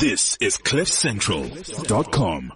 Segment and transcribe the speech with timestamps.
[0.00, 2.52] This is CliffCentral.com.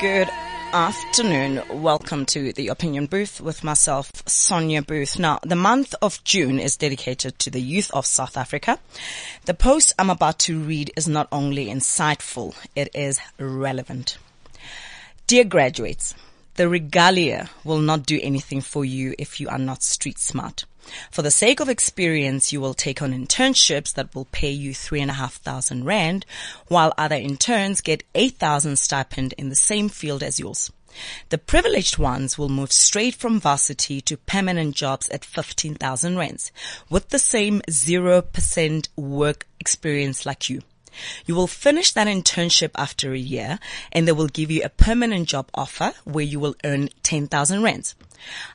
[0.00, 0.28] Good
[0.72, 1.82] afternoon.
[1.82, 5.18] Welcome to the Opinion Booth with myself, Sonia Booth.
[5.18, 8.78] Now, the month of June is dedicated to the youth of South Africa.
[9.46, 14.18] The post I'm about to read is not only insightful, it is relevant.
[15.26, 16.14] Dear graduates,
[16.56, 20.64] the regalia will not do anything for you if you are not street smart.
[21.10, 25.00] For the sake of experience, you will take on internships that will pay you three
[25.00, 26.24] and a half thousand rand,
[26.68, 30.70] while other interns get eight thousand stipend in the same field as yours.
[31.28, 36.52] The privileged ones will move straight from varsity to permanent jobs at 15,000 rands
[36.88, 40.62] with the same 0% work experience like you.
[41.26, 43.58] You will finish that internship after a year
[43.92, 47.94] and they will give you a permanent job offer where you will earn 10,000 rands.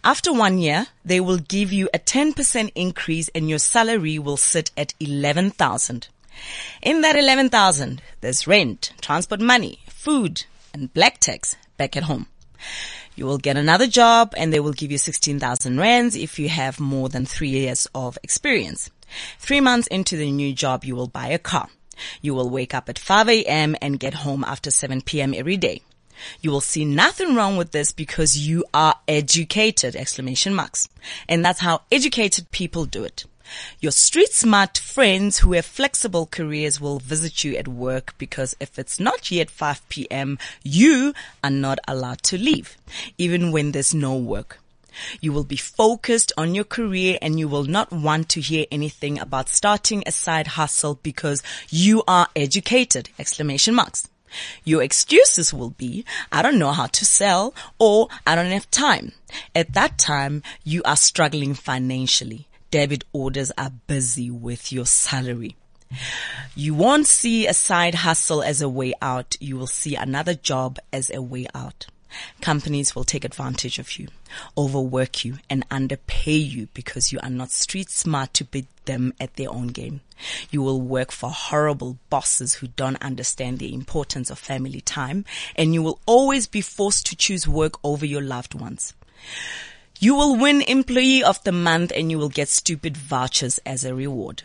[0.04, 4.72] After one year, they will give you a 10% increase and your salary will sit
[4.76, 6.08] at 11,000.
[6.82, 12.27] In that 11,000, there's rent, transport money, food, and black tax back at home.
[13.16, 16.79] You will get another job and they will give you 16,000 rands if you have
[16.79, 18.90] more than three years of experience.
[19.38, 21.70] Three months into the new job, you will buy a car.
[22.21, 23.76] You will wake up at 5 a.m.
[23.82, 25.34] and get home after 7 p.m.
[25.34, 25.82] every day.
[26.41, 30.88] You will see nothing wrong with this because you are educated, exclamation marks.
[31.27, 33.26] And that's how educated people do it.
[33.79, 38.79] Your street smart friends who have flexible careers will visit you at work because if
[38.79, 41.13] it's not yet 5 p.m., you
[41.44, 42.77] are not allowed to leave,
[43.18, 44.60] even when there's no work.
[45.20, 49.20] You will be focused on your career and you will not want to hear anything
[49.20, 54.08] about starting a side hustle because you are educated, exclamation marks.
[54.64, 59.12] Your excuses will be, I don't know how to sell or I don't have time.
[59.54, 62.48] At that time, you are struggling financially.
[62.70, 65.58] Debit orders are busy with your salary.
[66.56, 69.36] You won't see a side hustle as a way out.
[69.42, 71.88] You will see another job as a way out.
[72.41, 74.07] Companies will take advantage of you,
[74.57, 79.35] overwork you, and underpay you because you are not street smart to beat them at
[79.35, 80.01] their own game.
[80.50, 85.73] You will work for horrible bosses who don't understand the importance of family time, and
[85.73, 88.94] you will always be forced to choose work over your loved ones.
[90.00, 93.94] You will win employee of the month and you will get stupid vouchers as a
[93.94, 94.44] reward.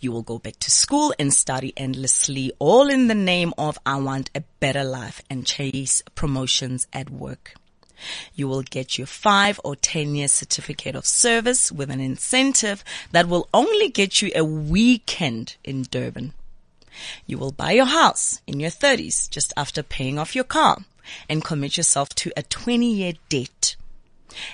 [0.00, 3.98] You will go back to school and study endlessly, all in the name of I
[3.98, 7.54] want a better life and chase promotions at work.
[8.34, 13.28] You will get your five or 10 year certificate of service with an incentive that
[13.28, 16.32] will only get you a weekend in Durban.
[17.26, 20.78] You will buy your house in your 30s just after paying off your car
[21.28, 23.76] and commit yourself to a 20 year debt.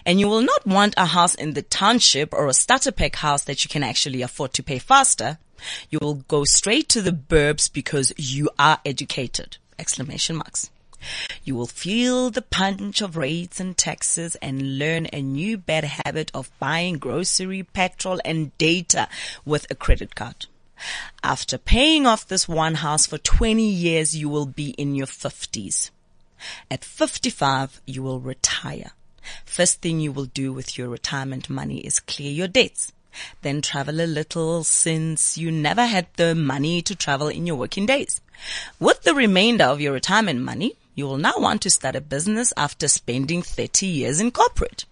[0.04, 3.44] And you will not want a house in the township or a starter pack house
[3.44, 5.38] that you can actually afford to pay faster.
[5.90, 9.56] You will go straight to the burbs because you are educated.
[9.78, 10.70] Exclamation marks.
[11.44, 16.30] You will feel the punch of rates and taxes and learn a new bad habit
[16.34, 19.08] of buying grocery, petrol and data
[19.44, 20.46] with a credit card.
[21.22, 25.90] After paying off this one house for 20 years, you will be in your 50s.
[26.70, 28.92] At 55, you will retire.
[29.44, 32.92] First thing you will do with your retirement money is clear your debts.
[33.42, 37.86] Then travel a little since you never had the money to travel in your working
[37.86, 38.20] days.
[38.78, 42.52] With the remainder of your retirement money, you will now want to start a business
[42.56, 44.84] after spending 30 years in corporate.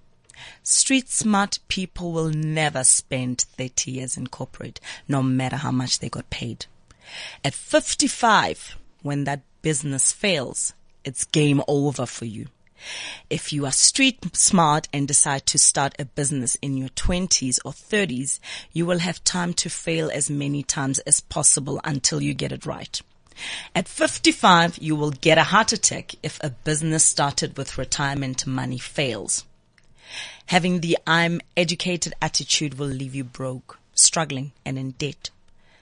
[0.62, 6.08] Street smart people will never spend 30 years in corporate, no matter how much they
[6.08, 6.66] got paid.
[7.44, 10.74] At 55, when that business fails,
[11.04, 12.46] it's game over for you.
[13.30, 17.72] If you are street smart and decide to start a business in your 20s or
[17.72, 18.40] 30s,
[18.72, 22.66] you will have time to fail as many times as possible until you get it
[22.66, 23.00] right.
[23.74, 28.78] At 55, you will get a heart attack if a business started with retirement money
[28.78, 29.44] fails.
[30.46, 35.30] Having the I'm educated attitude will leave you broke, struggling and in debt.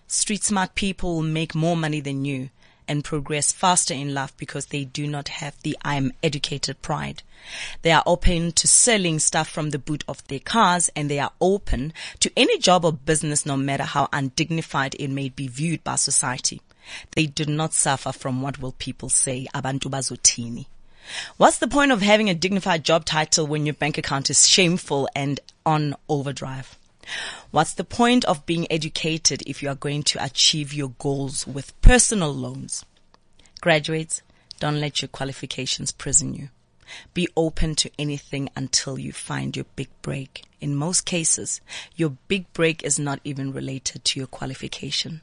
[0.06, 2.50] Street smart people will make more money than you
[2.92, 7.22] and progress faster in life because they do not have the I am educated pride.
[7.81, 11.32] They are open to selling stuff from the boot of their cars and they are
[11.40, 15.96] open to any job or business no matter how undignified it may be viewed by
[15.96, 16.61] society.
[17.17, 20.67] They do not suffer from what will people say, abantu bazotini.
[21.38, 25.08] What's the point of having a dignified job title when your bank account is shameful
[25.17, 26.76] and on overdrive?
[27.50, 31.78] What's the point of being educated if you are going to achieve your goals with
[31.82, 32.84] personal loans?
[33.60, 34.22] Graduates,
[34.58, 36.49] don't let your qualifications prison you.
[37.14, 40.44] Be open to anything until you find your big break.
[40.60, 41.60] In most cases,
[41.96, 45.22] your big break is not even related to your qualification.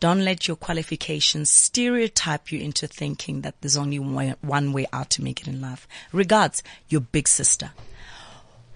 [0.00, 5.22] Don't let your qualifications stereotype you into thinking that there's only one, way out to
[5.22, 5.86] make it in life.
[6.12, 7.72] Regards, your big sister.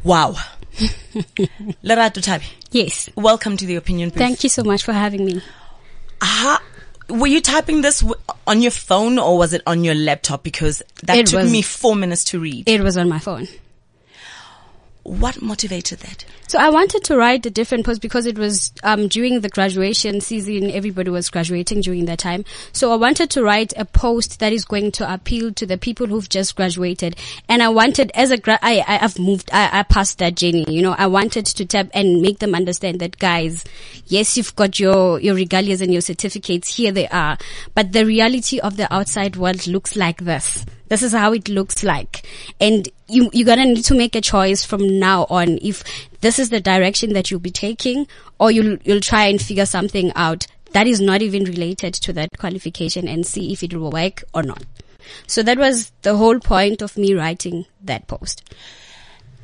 [0.04, 0.34] Wow.
[1.84, 3.08] Lerato Tabi, Yes.
[3.14, 4.19] welcome to the opinion booth.
[4.19, 5.43] Thank you so much for having me.
[6.20, 6.58] How,
[7.08, 10.43] were you typing this w- on your phone or was it on your laptop?
[10.43, 12.69] Because that It took was- me four minutes to read.
[12.69, 13.49] It was on my phone.
[15.04, 16.25] What motivated that?
[16.46, 20.20] So I wanted to write a different post because it was um, during the graduation
[20.20, 20.70] season.
[20.70, 22.44] Everybody was graduating during that time.
[22.72, 26.06] So I wanted to write a post that is going to appeal to the people
[26.06, 27.16] who've just graduated.
[27.49, 30.66] And I wanted, as a gra- I, I have moved, I, I passed that journey.
[30.69, 33.64] You know, I wanted to tap and make them understand that, guys,
[34.06, 36.76] yes, you've got your your regalias and your certificates.
[36.76, 37.38] Here they are,
[37.75, 40.64] but the reality of the outside world looks like this.
[40.92, 42.28] This is how it looks like.
[42.60, 45.82] And you, you're gonna need to make a choice from now on if
[46.20, 48.06] this is the direction that you'll be taking
[48.38, 52.28] or you'll, you'll try and figure something out that is not even related to that
[52.36, 54.64] qualification and see if it will work or not.
[55.26, 58.52] So that was the whole point of me writing that post.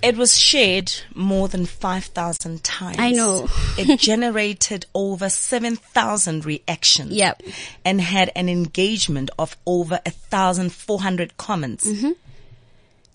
[0.00, 2.96] It was shared more than 5,000 times.
[2.98, 3.48] I know.
[3.78, 7.12] it generated over 7,000 reactions.
[7.12, 7.42] Yep.
[7.84, 11.86] And had an engagement of over 1,400 comments.
[11.86, 12.12] Mm-hmm.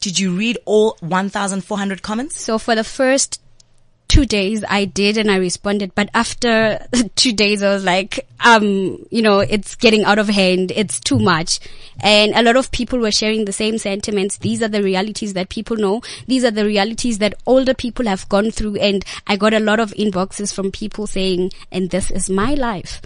[0.02, 2.42] Did you read all 1,400 comments?
[2.42, 3.40] So for the first
[4.08, 6.86] two days I did and I responded, but after
[7.16, 10.72] two days I was like, um, you know, it's getting out of hand.
[10.76, 11.60] It's too much.
[12.02, 14.38] And a lot of people were sharing the same sentiments.
[14.38, 16.02] These are the realities that people know.
[16.28, 18.76] These are the realities that older people have gone through.
[18.78, 23.02] And I got a lot of inboxes from people saying, and this is my life.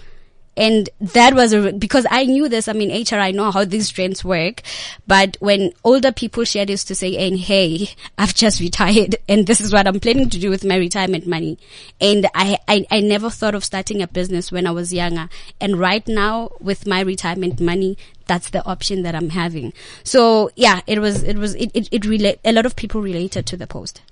[0.58, 2.66] And that was a, because I knew this.
[2.66, 4.62] I mean, HR, I know how these trends work.
[5.06, 9.60] But when older people share this to say, and hey, I've just retired and this
[9.60, 11.58] is what I'm planning to do with my retirement money.
[12.00, 15.28] And I, I, I never thought of starting a business when I was younger.
[15.60, 17.96] And right now with my retirement money,
[18.26, 19.72] that's the option that I'm having.
[20.02, 23.46] So yeah, it was, it was, it, it, it relate, a lot of people related
[23.46, 24.02] to the post.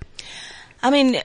[0.80, 1.20] I mean,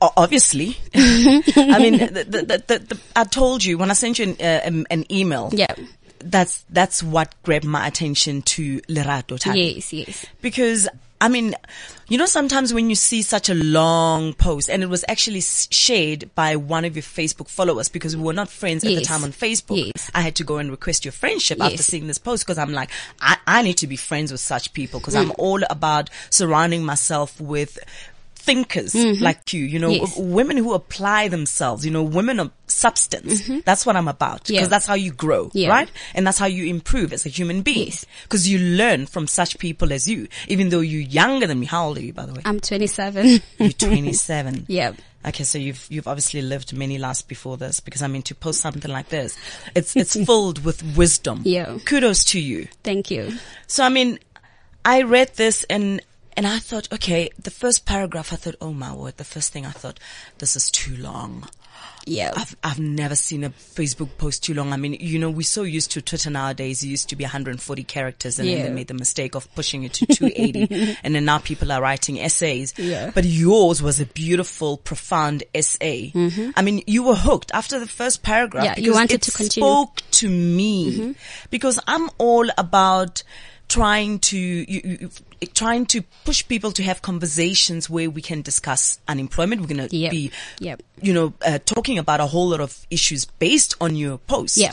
[0.00, 0.76] obviously.
[0.94, 4.84] I mean, the, the, the, the, the, I told you when I sent you an,
[4.84, 5.50] uh, an email.
[5.52, 5.74] Yeah.
[6.22, 9.60] That's, that's what grabbed my attention to Lerato Tabi.
[9.76, 10.26] Yes, yes.
[10.42, 10.86] because
[11.22, 11.54] I mean,
[12.08, 16.34] you know, sometimes when you see such a long post and it was actually shared
[16.34, 19.30] by one of your Facebook followers because we were not friends at the time on
[19.32, 19.92] Facebook.
[19.94, 20.10] Yes.
[20.14, 22.90] I had to go and request your friendship after seeing this post because I'm like,
[23.20, 25.22] I, I need to be friends with such people because Mm.
[25.22, 27.78] I'm all about surrounding myself with
[28.40, 30.04] thinkers like you, you know, Mm-hmm.
[30.04, 30.16] Yes.
[30.18, 33.48] women who apply themselves, you know, women of substance.
[33.64, 34.62] That's what I'm about because Mm-hmm.
[34.64, 34.68] Yeah.
[34.68, 35.68] that's how you grow, Yeah.
[35.68, 35.90] right?
[36.14, 37.86] And that's how you improve as a human being.
[37.88, 38.06] Yes.
[38.22, 41.66] Because you learn from such people as you, even though you're younger than me.
[41.66, 42.42] How old are you, by the way?
[42.44, 43.40] I'm 27.
[43.58, 44.66] You're 27.
[44.68, 44.92] yeah.
[45.26, 48.60] Okay, so you've you've obviously lived many lives before this because I mean to post
[48.62, 49.36] something like this,
[49.74, 51.42] it's it's filled with wisdom.
[51.44, 51.76] Yeah.
[51.84, 52.68] Kudos to you.
[52.82, 53.34] Thank you.
[53.66, 54.18] So I mean,
[54.82, 56.00] I read this and
[56.36, 59.66] and I thought, okay, the first paragraph, I thought, oh my word, the first thing
[59.66, 59.98] I thought,
[60.38, 61.48] this is too long.
[62.06, 62.32] Yeah.
[62.34, 64.72] I've I've never seen a Facebook post too long.
[64.72, 66.82] I mean, you know, we're so used to Twitter nowadays.
[66.82, 69.92] It used to be 140 characters, and then they made the mistake of pushing it
[69.94, 72.74] to 280, and then now people are writing essays.
[72.78, 73.10] Yeah.
[73.14, 76.12] But yours was a beautiful, profound essay.
[76.56, 78.64] I mean, you were hooked after the first paragraph.
[78.64, 78.80] Mm-hmm.
[78.80, 79.66] Yeah, you wanted to continue.
[79.68, 79.82] Mm-hmm.
[79.82, 81.14] Spoke to me
[81.50, 83.22] because I'm all about
[83.68, 84.64] trying to you,
[85.00, 85.10] you-
[85.54, 89.60] trying to push people to have conversations where we can discuss unemployment.
[89.62, 90.10] We're going to Yep.
[90.10, 90.82] be Yep.
[91.02, 94.56] you know, uh, talking about a whole lot of issues based on your post.
[94.56, 94.72] Yeah.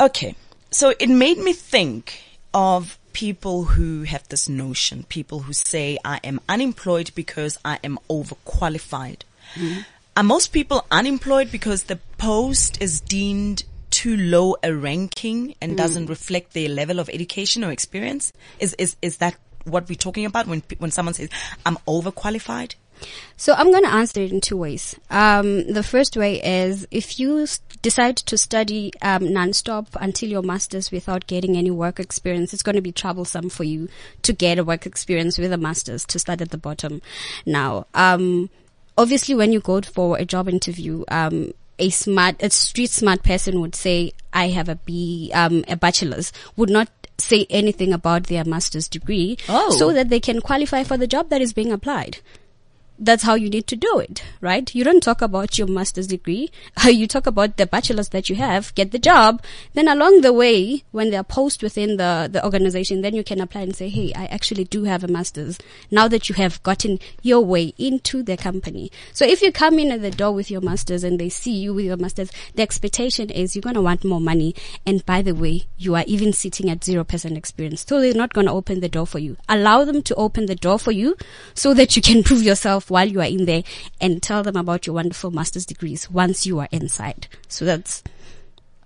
[0.00, 0.34] Okay.
[0.70, 2.20] So it made me think
[2.54, 7.98] of people who have this notion, people who say, I am unemployed because I am
[8.10, 9.20] overqualified.
[10.16, 16.06] Are most people unemployed because the post is deemed too low a ranking and doesn't
[16.06, 18.32] reflect their level of education or experience?
[18.58, 21.28] Is, is, is that what we're talking about when, when someone says,
[21.64, 22.74] I'm overqualified?
[23.36, 24.96] So I'm going to answer it in two ways.
[25.10, 30.42] Um, the first way is if you s- decide to study um, nonstop until your
[30.42, 33.88] master's without getting any work experience, it's going to be troublesome for you
[34.22, 37.02] to get a work experience with a master's to start at the bottom.
[37.44, 38.48] Now, um,
[38.96, 43.60] obviously, when you go for a job interview, um, a smart, a street smart person
[43.60, 48.44] would say, "I have a B, um, a bachelor's," would not say anything about their
[48.44, 49.70] master's degree, Oh.
[49.78, 52.18] so that they can qualify for the job that is being applied.
[52.98, 54.74] That's how you need to do it, right?
[54.74, 56.50] You don't talk about your master's degree.
[56.96, 59.42] You talk about the bachelor's that you have, get the job.
[59.74, 63.40] Then along the way, when there are posts within the, the organization, then you can
[63.40, 65.58] apply and say, Hey, I actually do have a master's
[65.90, 68.90] now that you have gotten your way into the company.
[69.12, 71.74] So if you come in at the door with your master's and they see you
[71.74, 74.54] with your master's, the expectation is you're going to want more money.
[74.86, 77.84] And by the way, you are even sitting at 0% experience.
[77.86, 79.36] So they're not going to open the door for you.
[79.48, 81.16] Allow them to open the door for you
[81.54, 83.62] so that you can prove yourself while you are in there
[84.00, 87.28] and tell them about your wonderful master's degrees once you are inside.
[87.48, 88.02] So that's,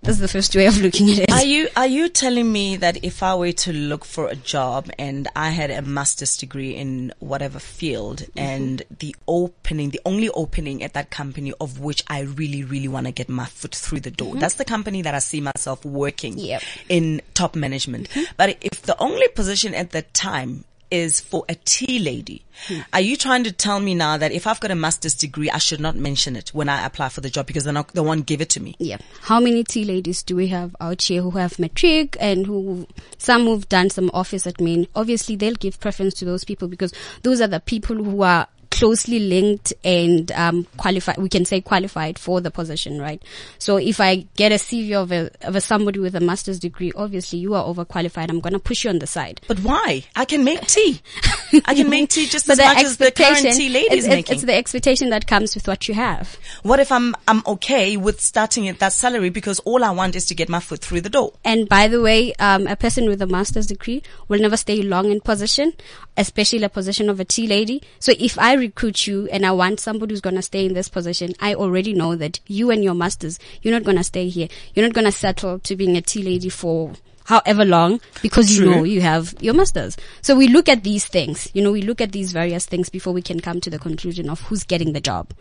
[0.02, 1.30] that's the first way of looking at it.
[1.30, 4.88] Are you are you telling me that if I were to look for a job
[4.98, 8.38] and I had a master's degree in whatever field Mm-hmm.
[8.38, 13.08] and the opening, the only opening at that company of which I really really want
[13.08, 16.32] to get my foot through the door, that's the company that I see myself working
[16.36, 16.46] Mm-hmm.
[16.46, 16.62] Yep.
[16.88, 18.08] in top management.
[18.38, 22.44] But if the only position at that time is for a tea lady.
[22.66, 22.80] Hmm.
[22.92, 25.58] Are you trying to tell me now that if I've got a master's degree, I
[25.58, 28.26] should not mention it when I apply for the job because they're not, they won't
[28.26, 28.76] give it to me?
[28.78, 28.98] Yeah.
[29.22, 32.86] How many tea ladies do we have out here who have matric and who,
[33.18, 34.88] some who've done some office admin?
[34.94, 36.92] Obviously they'll give preference to those people because
[37.22, 41.18] those are the people who are closely linked and um, qualified.
[41.18, 43.22] We can say qualified for the position, right?
[43.58, 46.92] So if I get a CV of a, of a somebody with a master's degree,
[46.94, 48.30] obviously you are overqualified.
[48.30, 49.40] I'm going to push you on the side.
[49.48, 50.04] But why?
[50.16, 51.00] I can make tea.
[51.64, 54.34] I can make tea just as much as the current tea lady is it's, making.
[54.36, 56.38] it's the expectation that comes with what you have.
[56.62, 60.26] what if I'm I'm okay with starting at that salary because all I want is
[60.26, 61.32] to get my foot through the door?
[61.44, 65.10] And by the way, um, a person with a master's degree will never stay long
[65.10, 65.72] in position,
[66.16, 67.82] especially the position of a tea lady.
[67.98, 70.88] So if I recruit you and I want somebody who's going to stay in this
[70.88, 74.48] position, I already know that you and your masters, you're not going to stay here.
[74.74, 76.92] You're not going to settle to being a tea lady for
[77.24, 79.96] however long because you know you have your masters.
[80.22, 83.12] So we look at these things, you know, we look at these various things before
[83.12, 85.32] we can come to the conclusion of who's getting the job.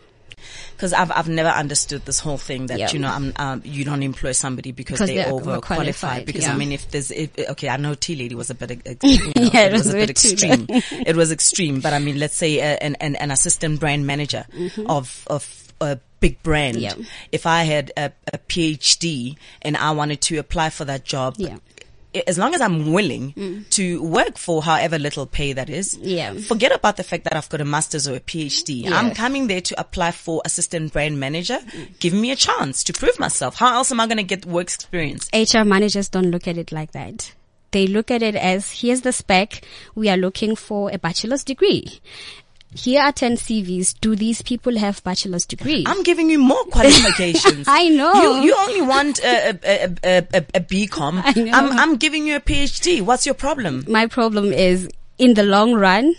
[0.76, 2.90] Because I've I've never understood this whole thing that Yeah.
[2.92, 6.24] you know I'm um, you don't employ somebody because they're they're overqualified.
[6.26, 9.04] Because I mean, if there's if, okay, I know tea lady was a bit ex-
[9.04, 10.66] you know, Yeah, it was a bit extreme.
[10.68, 14.46] it was extreme, but I mean, let's say a, an, an an assistant brand manager
[14.86, 16.76] of of a big brand.
[16.76, 17.02] Mm-hmm.
[17.32, 21.56] If I had a, a PhD and I wanted to apply for that job, Yeah.
[22.14, 22.22] Mm.
[22.26, 26.34] as long as I'm willing to work for however little pay that is, Yeah.
[26.34, 28.84] forget about the fact that I've got a master's or a PhD.
[28.84, 28.98] Yeah.
[28.98, 31.58] I'm coming there to apply for assistant brand manager.
[31.98, 33.56] Give me a chance to prove myself.
[33.56, 35.28] How else am I going to get work experience?
[35.32, 37.32] HR managers don't look at it like that.
[37.72, 39.62] They look at it as here's the spec.
[39.94, 42.00] We are looking for a bachelor's degree.
[42.74, 43.98] Here are 10 CVs.
[44.00, 45.84] Do these people have bachelor's degrees?
[45.88, 47.64] I'm giving you more qualifications.
[47.68, 48.12] I know.
[48.14, 51.20] You, you only want a, a, a, a, a, a BCom.
[51.36, 51.52] I know.
[51.52, 53.02] I'm, I'm giving you a PhD.
[53.02, 53.84] What's your problem?
[53.88, 56.14] My problem is in the long run,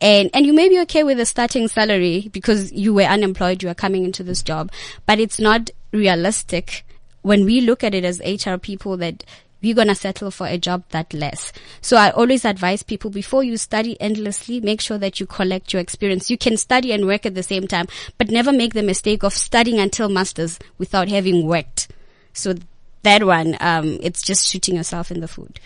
[0.00, 3.68] and, and you may be okay with a starting salary because you were unemployed, you
[3.68, 4.72] are coming into this job,
[5.06, 6.84] but it's not realistic
[7.22, 9.24] when we look at it as HR people that
[9.62, 11.52] we're going to settle for a job that less.
[11.80, 15.80] So I always advise people before you study endlessly, make sure that you collect your
[15.80, 16.30] experience.
[16.30, 17.86] You can study and work at the same time,
[18.18, 21.88] but never make the mistake of studying until masters without having worked.
[22.32, 22.54] So
[23.02, 25.58] that one, um, it's just shooting yourself in the foot.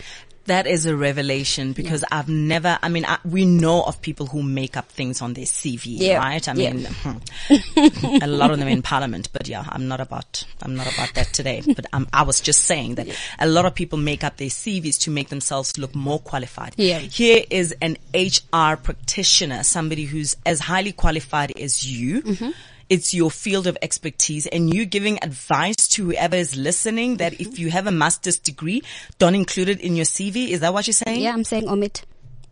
[0.47, 4.41] That is a revelation because I've never, I mean, I, we know of people who
[4.41, 6.17] make up things on their CV, Yeah.
[6.17, 6.47] right?
[6.47, 6.73] I Yeah.
[6.73, 7.17] mean, hmm.
[8.23, 11.27] a lot of them in parliament, but yeah, I'm not about, I'm not about that
[11.33, 13.07] today, but um, I was just saying that
[13.39, 16.73] a lot of people make up their CVs to make themselves look more qualified.
[16.77, 16.99] Yeah.
[16.99, 22.21] Here is an HR practitioner, somebody who's as highly qualified as you.
[22.21, 22.49] Mm-hmm.
[22.89, 27.59] It's your field of expertise and you giving advice to whoever is listening that if
[27.59, 28.81] you have a master's degree,
[29.19, 30.49] don't include it in your CV.
[30.49, 31.21] Is that what you're saying?
[31.21, 32.03] Yeah, I'm saying omit.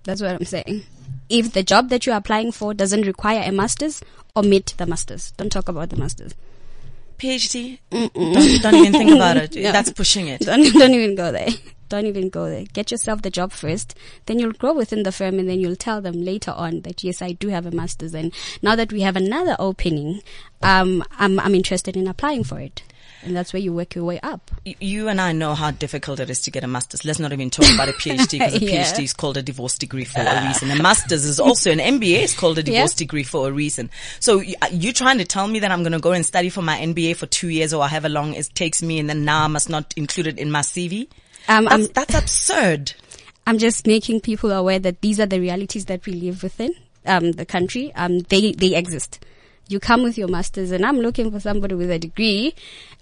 [0.03, 0.83] That's what I'm saying.
[1.29, 4.01] If the job that you're applying for doesn't require a master's,
[4.35, 5.31] omit the master's.
[5.31, 6.33] Don't talk about the master's.
[7.17, 7.79] PhD?
[7.89, 9.55] Don't, don't even think about it.
[9.65, 9.71] Yeah.
[9.71, 10.41] That's pushing it.
[10.41, 11.47] Don't, don't even go there.
[11.89, 12.65] Don't even go there.
[12.73, 13.95] Get yourself the job first.
[14.25, 17.21] Then you'll grow within the firm and then you'll tell them later on that yes,
[17.21, 18.13] I do have a master's.
[18.15, 20.21] And now that we have another opening,
[20.63, 22.83] um, I'm, I'm interested in applying for it.
[23.23, 24.51] And that's where you work your way up.
[24.65, 27.05] You and I know how difficult it is to get a master's.
[27.05, 28.83] Let's not even talk about a PhD because a Yeah.
[28.83, 30.69] PhD is called a divorce degree for a reason.
[30.69, 32.97] A master's is also an MBA is called a divorce Yeah.
[32.97, 33.89] degree for a reason.
[34.19, 36.61] So uh, you trying to tell me that I'm going to go and study for
[36.61, 39.47] my MBA for two years or however long it takes me and then now I
[39.47, 41.07] must not include it in my CV?
[41.47, 42.93] Um, That's, that's absurd.
[43.47, 46.73] I'm just making people aware that these are the realities that we live within
[47.05, 47.93] um, the country.
[47.95, 49.19] Um, they they exist.
[49.67, 52.53] you come with your masters and I'm looking for somebody with a degree.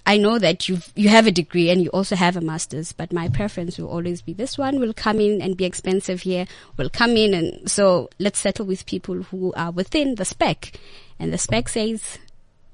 [0.05, 3.11] I know that you you have a degree and you also have a master's, but
[3.13, 6.45] my preference will always be this one will come in and be expensive here,
[6.77, 10.79] will come in and so let's settle with people who are within the spec.
[11.19, 12.17] And the spec says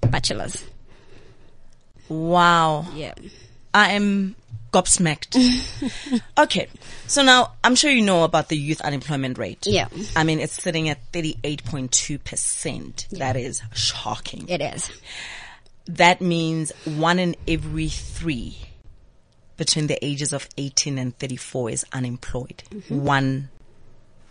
[0.01, 0.65] bachelor's.
[2.07, 2.87] Wow.
[2.93, 3.13] Yeah.
[3.73, 4.35] I am
[4.71, 6.21] gobsmacked.
[6.37, 6.67] okay.
[7.07, 9.65] So now I'm sure you know about the youth unemployment rate.
[9.65, 9.87] Yeah.
[10.15, 13.09] I mean, it's sitting at 38.2%.
[13.09, 14.47] That is shocking.
[14.47, 14.91] It is.
[15.85, 18.57] That means one in every three
[19.57, 22.63] between the ages of 18 and 34 is unemployed.
[22.71, 23.03] Mm-hmm.
[23.03, 23.49] One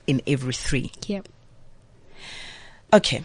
[0.07, 0.93] in every three.
[1.07, 1.29] Yep.
[2.93, 3.23] Okay.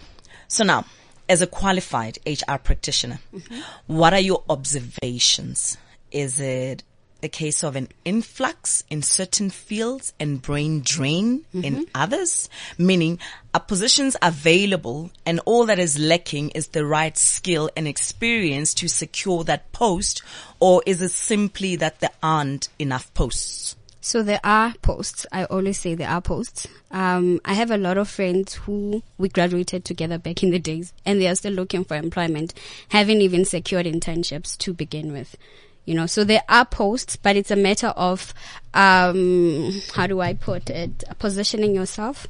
[0.50, 0.86] So now,
[1.30, 3.62] as a qualified HR practitioner, mm-hmm.
[3.88, 5.78] what are your observations?
[6.14, 6.84] Is it
[7.24, 12.50] a case of an influx in certain fields and brain drain in others?
[12.78, 13.18] Meaning,
[13.54, 18.88] are positions available and all that is lacking is the right skill and experience to
[18.88, 20.22] secure that post?
[20.60, 23.76] Or is it simply that there aren't enough posts?
[24.00, 25.26] So there are posts.
[25.32, 26.68] I always say there are posts.
[26.92, 30.94] Um, I have a lot of friends who we graduated together back in the days
[31.06, 32.54] and they are still looking for employment,
[32.90, 35.38] haven't even secured internships to begin with.
[35.86, 38.34] You know, so there are posts, but it's a matter of,
[38.74, 41.04] um, how do I put it?
[41.20, 42.28] Positioning yourself.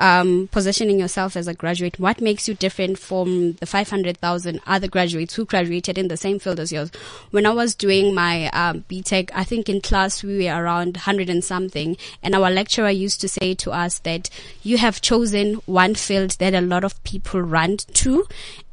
[0.00, 1.98] Um, positioning yourself as a graduate.
[1.98, 6.60] What makes you different from the 500,000 other graduates who graduated in the same field
[6.60, 6.92] as yours?
[7.32, 11.28] When I was doing my um, BTech, I think in class we were around 100
[11.28, 14.30] and something, and our lecturer used to say to us that
[14.62, 18.24] you have chosen one field that a lot of people run to,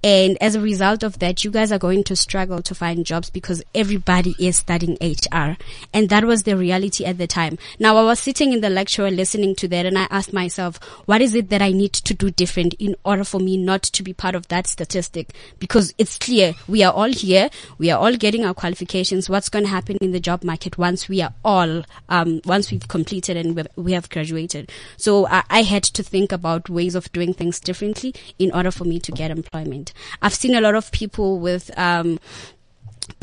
[0.05, 3.31] and as a result of that, you guys are going to struggle to find jobs
[3.31, 5.57] because everybody is studying HR.
[5.95, 7.57] And that was the reality at the time.
[7.79, 11.21] Now I was sitting in the lecture listening to that and I asked myself, what
[11.21, 14.13] is it that I need to do different in order for me not to be
[14.13, 15.33] part of that statistic?
[15.57, 17.49] Because it's clear we are all here.
[17.79, 19.27] We are all getting our qualifications.
[19.27, 22.87] What's going to happen in the job market once we are all, um, once we've
[22.87, 24.71] completed and we've, we have graduated?
[24.97, 28.83] So I, I had to think about ways of doing things differently in order for
[28.83, 29.93] me to get employment.
[30.21, 32.19] I've seen a lot of people with, um,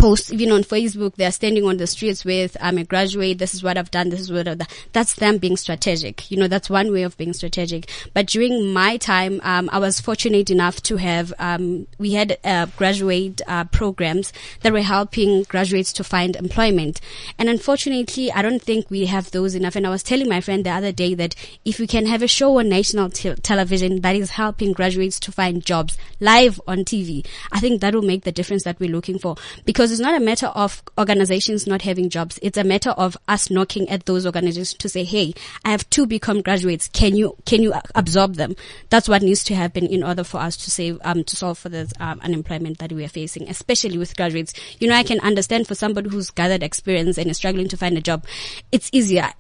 [0.02, 3.62] posts even on Facebook, they're standing on the streets with, I'm a graduate, this is
[3.62, 4.66] what I've done, this is what I've done.
[4.92, 6.28] That's them being strategic.
[6.28, 7.88] You know, that's one way of being strategic.
[8.12, 12.66] But during my time, um, I was fortunate enough to have, um, we had, uh,
[12.76, 14.32] graduate, uh, programs
[14.62, 17.00] that were helping graduates to find employment.
[17.38, 19.76] And unfortunately, I don't think we have those enough.
[19.76, 22.26] And I was telling my friend the other day that if we can have a
[22.26, 27.24] show on national te- television that is helping graduates to find jobs live on TV,
[27.52, 30.24] I think that will make the difference that we're looking for because it's not a
[30.24, 32.38] matter of organizations not having jobs.
[32.42, 36.06] It's a matter of us knocking at those organizations to say, Hey, I have two
[36.06, 36.88] BCom graduates.
[36.88, 38.56] Can you, can you absorb them?
[38.90, 41.68] That's what needs to happen in order for us to save, um, to solve for
[41.68, 44.54] the um, unemployment that we are facing, especially with graduates.
[44.80, 47.96] You know, I can understand for somebody who's gathered experience and is struggling to find
[47.96, 48.24] a job,
[48.70, 49.30] it's easier.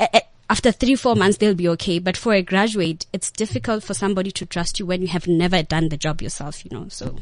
[0.50, 1.98] after three, four months, they'll be okay.
[1.98, 5.62] But for a graduate, it's difficult for somebody to trust you when you have never
[5.62, 7.16] done the job yourself, you know, so.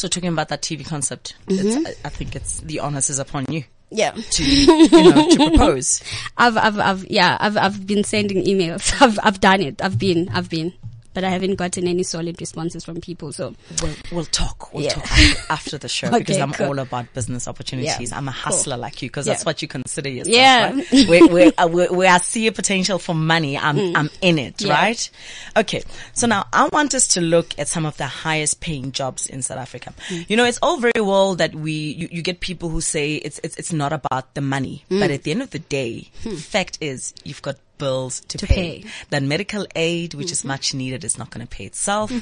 [0.00, 1.66] So talking about that TV concept, Mm-hmm.
[1.86, 4.12] it's, I, I think it's the onus is upon you Yeah.
[4.12, 6.00] to, you know, to propose.
[6.38, 8.90] I've, I've, I've, yeah, I've, I've been sending emails.
[9.02, 9.82] I've, I've done it.
[9.82, 10.72] I've been, I've been,
[11.12, 13.32] but I haven't gotten any solid responses from people.
[13.32, 14.72] So We'll, we'll talk.
[14.72, 14.90] We'll Yeah.
[14.94, 15.04] talk
[15.50, 16.66] after, the show because I'm cool.
[16.68, 18.10] all about business opportunities.
[18.10, 18.40] Yeah, I'm a cool.
[18.40, 19.32] hustler like you because Yeah.
[19.34, 20.36] that's what you consider yourself.
[20.36, 20.72] Yeah.
[20.74, 21.08] Right?
[21.08, 24.58] where, where, uh, where, where I see a potential for money, I'm, I'm in it,
[24.58, 24.70] Mm.
[24.70, 25.10] Right?
[25.56, 25.82] Okay.
[26.12, 29.42] So now I want us to look at some of the highest paying jobs in
[29.42, 29.92] South Africa.
[30.08, 30.26] Mm.
[30.28, 33.40] You know, it's all very well that we, you, you get people who say it's,
[33.42, 35.00] it's, it's not about the money, Mm.
[35.00, 38.54] but at the end of the day, fact is you've got bills to, To pay.
[38.54, 38.78] pay.
[38.80, 38.88] Mm-hmm.
[39.10, 42.12] That medical aid, which is much needed, is not going to pay itself.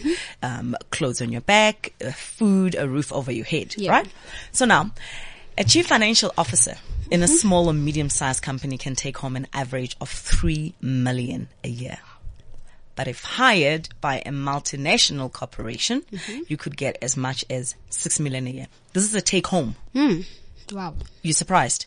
[0.42, 3.90] Um, clothes on your back, uh, food, a roof over your head, Yeah.
[3.90, 4.08] right?
[4.52, 4.92] So now,
[5.58, 6.76] a chief financial officer
[7.10, 7.22] in Mm-hmm.
[7.24, 11.68] a small or medium sized company can take home an average of three million a
[11.68, 11.98] year.
[12.96, 16.40] But if hired by a multinational corporation, Mm-hmm.
[16.48, 18.66] you could get as much as six million a year.
[18.92, 19.76] This is a take home.
[20.72, 20.94] wow.
[21.22, 21.86] You surprised?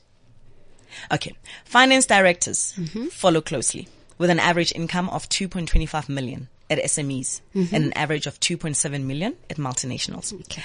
[1.11, 1.33] Okay.
[1.65, 3.07] Finance directors mm-hmm.
[3.07, 7.75] follow closely with an average income of 2.25 million at SMEs mm-hmm.
[7.75, 10.33] and an average of 2.7 million at multinationals.
[10.33, 10.63] Okay.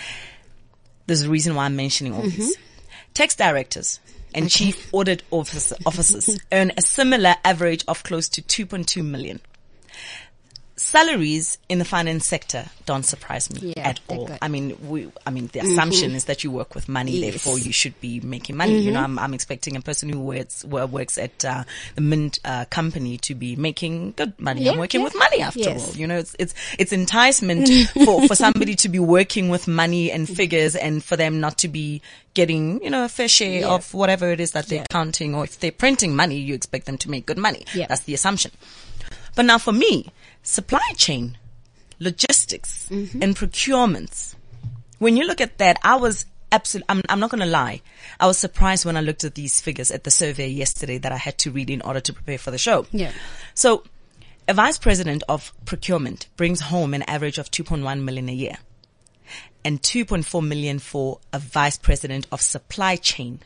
[1.07, 2.37] There's a reason why I'm mentioning all mm-hmm.
[2.37, 2.57] these.
[3.15, 4.01] Tax directors
[4.35, 9.41] and chief audit officer, officers earn a similar average of close to 2.2 million.
[10.77, 14.27] Salaries in the finance sector don't surprise me Yeah, at all.
[14.27, 14.39] good.
[14.43, 17.31] I mean, we, I mean, the assumption is that you work with money, Yes.
[17.33, 18.79] therefore you should be making money.
[18.81, 22.67] You know, I'm, I'm expecting a person who works, works at, uh, the Mint, uh,
[22.67, 24.63] company to be making good money.
[24.65, 25.05] Yeah, I'm working yeah.
[25.05, 25.89] with money after Yes.
[25.89, 25.95] all.
[25.97, 27.69] You know, it's, it's, it's enticement
[28.05, 31.69] for, for somebody to be working with money and figures and for them not to
[31.69, 32.03] be
[32.35, 33.69] getting, you know, a fair share Yeah.
[33.75, 36.99] of whatever it is that they're counting or if they're printing money, you expect them
[36.99, 37.65] to make good money.
[37.75, 37.87] Yeah.
[37.89, 38.53] That's the assumption.
[39.35, 40.13] But now for me,
[40.47, 41.37] supply chain,
[41.99, 43.23] logistics Mm-hmm.
[43.23, 44.37] and procurements.
[44.99, 47.83] When you look at that, I was absolutely, I'm, I'm not going to lie.
[48.21, 51.17] I was surprised when I looked at these figures at the survey yesterday that I
[51.17, 52.87] had to read in order to prepare for the show.
[52.93, 53.11] Yeah.
[53.55, 53.83] So
[54.49, 58.57] a vice president of procurement brings home an average of 2.1 million a year
[59.65, 63.41] and 2.4 million for a vice president of supply chain.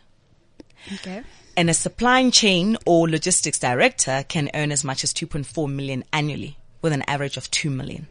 [0.97, 1.23] Okay.
[1.57, 6.59] And a supply chain or logistics director can earn as much as 2.4 million annually
[6.83, 8.07] with an average of 2 million.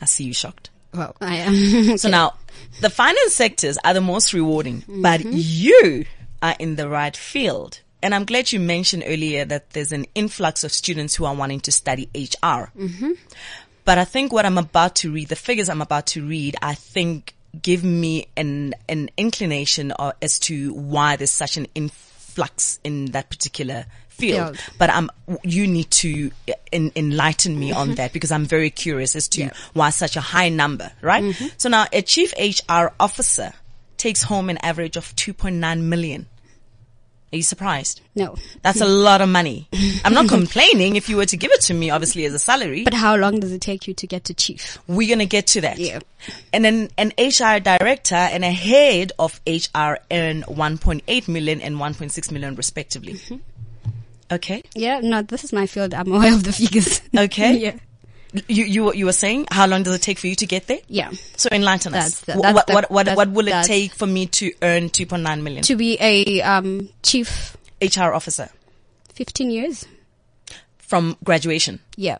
[0.00, 0.70] I see you shocked.
[0.94, 1.98] Well, I am.
[1.98, 2.34] So now
[2.80, 5.32] the finance sectors are the most rewarding, but mm-hmm.
[5.34, 6.04] you
[6.42, 7.80] are in the right field.
[8.02, 11.60] And I'm glad you mentioned earlier that there's an influx of students who are wanting
[11.60, 12.70] to study HR.
[12.76, 13.12] Mm-hmm.
[13.84, 16.74] But I think what I'm about to read, the figures I'm about to read, I
[16.74, 23.06] think give me an, an inclination uh, as to why there's such an influx in
[23.06, 23.86] that particular
[24.18, 24.56] field.
[24.56, 24.74] Field.
[24.78, 25.10] But um,
[25.42, 26.30] you need to
[26.72, 29.50] en- enlighten me on that because I'm very curious as to Yeah.
[29.72, 31.34] why such a high number, right?
[31.56, 33.52] So now a chief HR officer
[33.96, 36.26] takes home an average of 2.9 million.
[37.30, 38.00] Are you surprised?
[38.14, 38.36] no.
[38.62, 39.68] That's a lot of money.
[40.02, 42.84] I'm not complaining if you were to give it to me, obviously, as a salary.
[42.84, 44.78] But how long does it take you to get to chief?
[44.86, 45.76] We're going to get to that.
[45.78, 45.98] Yeah.
[46.54, 52.32] And then an HR director and a head of HR earn 1.8 million and 1.6
[52.32, 53.12] million respectively.
[53.14, 53.36] Mm-hmm.
[54.30, 54.62] Okay.
[54.74, 55.94] Yeah, no, this is my field.
[55.94, 57.00] I'm aware of the figures.
[57.16, 57.56] Okay.
[57.58, 57.76] yeah.
[58.46, 60.80] You, you, you were saying how long does it take for you to get there?
[60.86, 61.10] Yeah.
[61.36, 62.20] So enlighten us.
[62.20, 64.90] That's that's what, the- what, what, that's- what will it take for me to earn
[64.90, 65.62] 2.9 million?
[65.62, 68.50] To be a um, chief, HR officer
[69.14, 69.86] 15 years.
[70.78, 72.18] from graduation Yeah.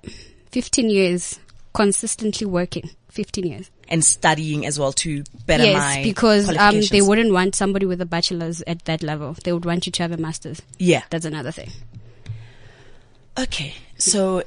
[0.53, 1.39] 15 years
[1.75, 2.89] consistently working.
[3.11, 3.71] 15 years.
[3.91, 8.01] and studying as well to better yes, my because um, they wouldn't want somebody with
[8.01, 9.35] a bachelor's at that level.
[9.45, 10.61] They would want you to have a master's.
[10.79, 11.03] Yeah.
[11.11, 11.71] That's another thing.
[13.39, 13.75] Okay.
[13.99, 14.43] So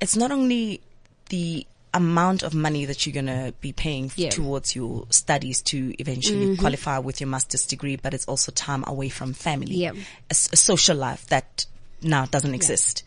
[0.00, 0.80] it's not only
[1.28, 4.28] the amount of money that you're going to be paying Yeah.
[4.30, 4.42] Mm-hmm.
[4.42, 9.08] towards your studies to eventually qualify with your master's degree, but it's also time away
[9.10, 9.74] from family.
[9.74, 9.92] Yeah.
[9.92, 11.66] A, a social life that
[12.02, 13.04] now doesn't exist.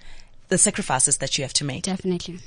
[0.50, 1.84] The sacrifices that you have to make.
[1.84, 2.39] Definitely.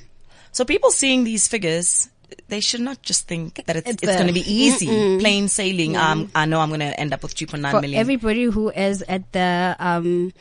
[0.53, 2.09] So people seeing these figures,
[2.48, 5.96] they should not just think that it's, It's it's, going to be easy, plain sailing.
[5.96, 7.98] Um, I know I'm going to end up with 2.9 For million.
[8.01, 10.33] everybody who is at the um,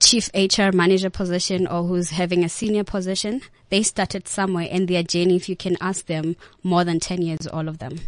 [0.00, 5.02] chief HR manager position or who's having a senior position, they started somewhere and their
[5.02, 8.00] journey, if you can ask them, more than 10 years, all of them,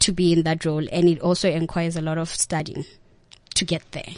[0.00, 0.86] to be in that role.
[0.90, 2.84] And it also requires a lot of studying
[3.54, 4.12] to get there.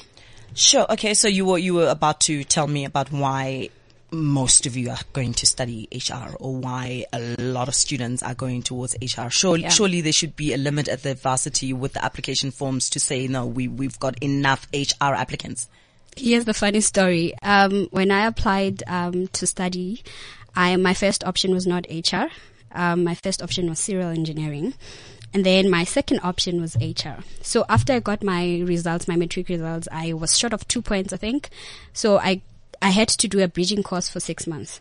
[0.54, 0.86] Sure.
[0.90, 1.14] Okay.
[1.14, 3.68] So you were you were about to tell me about why
[4.10, 8.34] most of you are going to study HR, or why a lot of students are
[8.34, 9.28] going towards HR.
[9.28, 9.68] Surely, Yeah.
[9.68, 13.28] surely there should be a limit at the varsity with the application forms to say
[13.28, 13.44] no.
[13.46, 15.68] We we've got enough HR applicants.
[16.18, 17.32] Here's the funny story.
[17.42, 20.02] Um, when I applied um, to study,
[20.56, 22.26] I my first option was not HR.
[22.72, 24.74] Um, my first option was serial engineering,
[25.32, 27.22] and then my second option was HR.
[27.40, 31.12] So after I got my results, my matric results, I was short of two points,
[31.12, 31.50] I think.
[31.92, 32.42] So I
[32.82, 34.80] I had to do a bridging course for six months.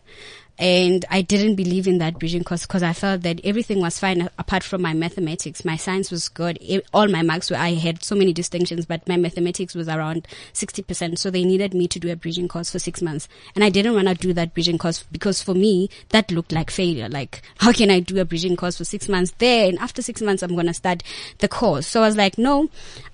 [0.58, 4.28] And I didn't believe in that bridging course because I felt that everything was fine
[4.38, 5.64] apart from my mathematics.
[5.64, 6.58] My science was good.
[6.60, 10.26] E- All my marks were, I had so many distinctions, but my mathematics was around
[10.54, 11.16] 60%.
[11.16, 13.28] So they needed me to do a bridging course for six months.
[13.54, 16.72] And I didn't want to do that bridging course because for me, that looked like
[16.72, 17.08] failure.
[17.08, 19.68] Like, how can I do a bridging course for six months there?
[19.68, 21.04] And after six months, I'm going to start
[21.38, 21.86] the course.
[21.86, 22.68] So I was like, no,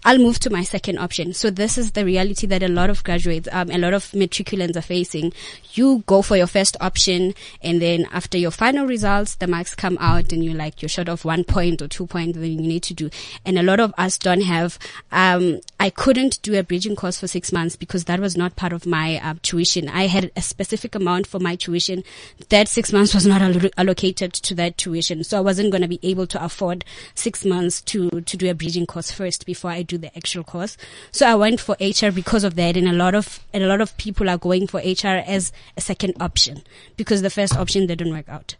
[0.06, 1.34] I'll move to my second option.
[1.34, 4.76] So this is the reality that a lot of graduates, um, a lot of matriculants
[4.76, 5.34] are facing.
[5.74, 9.98] You go for your first option and then after your final results, the marks come
[10.00, 12.82] out and you're like, you're short of one point or two points, then you need
[12.84, 13.10] to do.
[13.44, 14.78] And a lot of us don't have,
[15.12, 18.72] um, I couldn't do a bridging course for six months because that was not part
[18.72, 19.88] of my uh, tuition.
[19.88, 22.04] I had a specific amount for my tuition.
[22.48, 25.24] That six months was not allo- allocated to that tuition.
[25.24, 28.54] So I wasn't going to be able to afford six months to, to do a
[28.54, 30.76] bridging course first before I do the actual course.
[31.10, 32.76] So I went for HR because of that.
[32.76, 35.80] And a lot of, and a lot of people are going for HR as a
[35.80, 36.62] second option
[36.96, 38.54] because the first option didn't work out.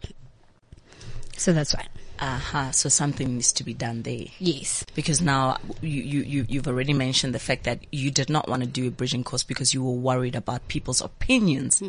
[1.37, 1.87] So that's why.
[2.19, 2.71] Aha.
[2.71, 4.25] So something needs to be done there.
[4.39, 4.85] Yes.
[4.95, 8.63] Because now you, you, you, you've already mentioned the fact that you did not want
[8.63, 11.83] to do a bridging course because you were worried about people's opinions.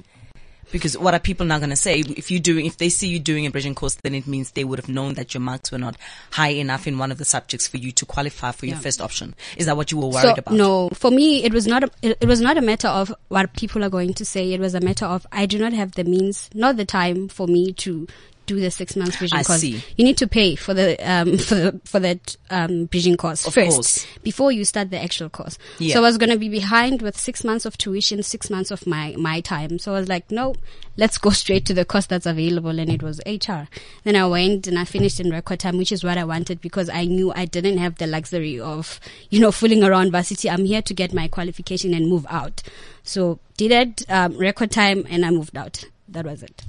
[0.72, 2.00] Because what are people now going to say?
[2.00, 4.64] If you doing, if they see you doing a bridging course, then it means they
[4.64, 5.96] would have known that your marks were not
[6.32, 9.34] high enough in one of the subjects for you to qualify for your first option.
[9.56, 10.54] Is that what you were worried so, about?
[10.54, 11.84] No, for me, it was not.
[11.84, 14.52] A, it, it was not a matter of what people are going to say.
[14.52, 17.46] It was a matter of I do not have the means, not the time for
[17.46, 18.08] me to
[18.46, 19.60] do the six months bridging I course.
[19.60, 19.82] see.
[19.96, 23.54] You need to pay for the um for the, for that um bridging course Of
[23.54, 24.06] first course.
[24.22, 25.58] before you start the actual course.
[25.78, 25.94] Yeah.
[25.94, 28.86] So I was going to be behind with six months of tuition, six months of
[28.86, 29.78] my my time.
[29.78, 30.54] So I was like, no,
[30.96, 33.68] let's go straight to the course that's available, and it was HR.
[34.04, 36.88] Then I went and I finished in record time, which is what I wanted because
[36.88, 40.48] I knew I didn't have the luxury of you know fooling around varsity.
[40.48, 42.62] I'm here to get my qualification and move out.
[43.02, 45.84] So did it um, record time, and I moved out.
[46.08, 46.62] That was it.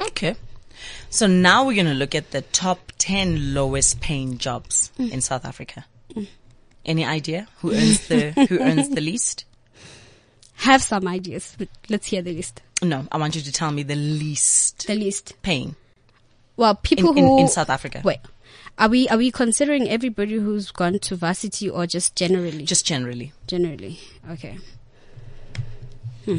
[0.00, 0.34] Okay.
[1.10, 5.44] So now we're going to look at the top 10 lowest paying jobs in South
[5.44, 5.84] Africa.
[6.84, 9.44] Any idea who earns the, who earns the least?
[10.54, 12.62] Have some ideas, but let's hear the list.
[12.82, 15.34] No, I want you to tell me the least The least.
[15.42, 15.76] paying
[16.56, 18.00] Well, people in, in, who in South Africa.
[18.04, 18.18] Wait,
[18.78, 22.64] are we are we considering everybody who's gone to varsity or just generally?
[22.64, 23.32] Just generally.
[23.46, 24.00] generally.
[24.30, 24.58] Okay.
[26.24, 26.38] Hmm.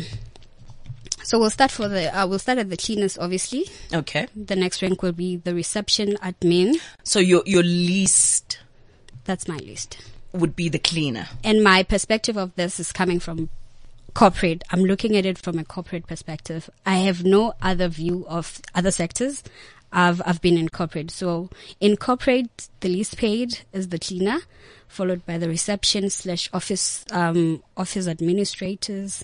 [1.24, 3.18] So we'll start for the uh, we'll start at the cleaners.
[3.18, 4.28] Obviously, Okay.
[4.36, 6.76] the next rank will be the reception admin.
[7.04, 8.60] So your, your least
[9.26, 9.98] That's my list.
[10.34, 11.28] would be the cleaner.
[11.44, 13.50] And my perspective of this is coming from
[14.14, 14.64] corporate.
[14.70, 16.70] I'm looking at it from a corporate perspective.
[16.86, 19.44] I have no other view of other sectors.
[19.92, 21.12] I've, I've been in corporate.
[21.12, 24.40] So in corporate, the least paid is the cleaner,
[24.88, 29.24] followed by the reception slash office, um, office administrators,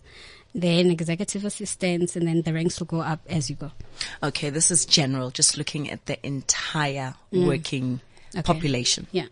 [0.54, 3.72] then executive assistants, and then the ranks will go up as you go.
[4.24, 4.50] Okay.
[4.50, 7.48] This is general, just looking at the entire mm.
[7.48, 8.44] working Okay.
[8.44, 9.08] population.
[9.12, 9.26] Yeah.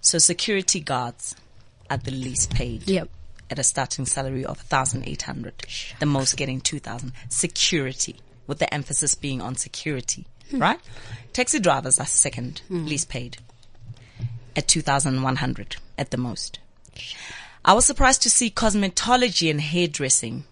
[0.00, 1.34] So security guards
[1.90, 2.88] are the least paid.
[2.88, 3.08] Yep.
[3.50, 5.66] At a starting salary of 1,800.
[6.00, 7.12] The most getting 2,000.
[7.28, 10.60] Security, with the emphasis being on security, hmm.
[10.60, 10.80] right?
[11.32, 12.86] Taxi drivers are second hmm.
[12.86, 13.38] least paid
[14.56, 16.58] at 2,100 at the most.
[17.64, 20.44] I was surprised to see cosmetology and hairdressing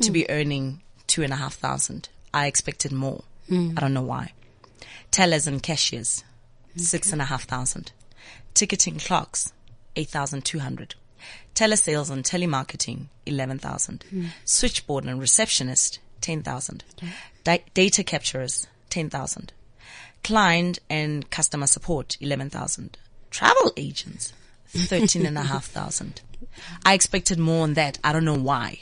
[0.00, 2.08] to be earning two and a half thousand.
[2.32, 3.24] I expected more.
[3.48, 3.72] Hmm.
[3.76, 4.32] I don't know why.
[5.10, 6.22] Tellers and cashiers,
[6.76, 7.92] six and a half thousand.
[8.54, 9.52] Ticketing clerks,
[9.96, 10.94] 8,200.
[11.54, 14.04] Telesales and telemarketing, 11,000.
[14.10, 14.26] Hmm.
[14.44, 16.84] Switchboard and receptionist, 10,000.
[17.44, 19.52] Di- data capturers, 10,000.
[20.24, 22.98] Client and customer support, 11,000.
[23.30, 24.32] Travel agents,
[24.68, 26.20] 13,500.
[26.84, 27.98] I expected more on that.
[28.04, 28.80] I don't know why.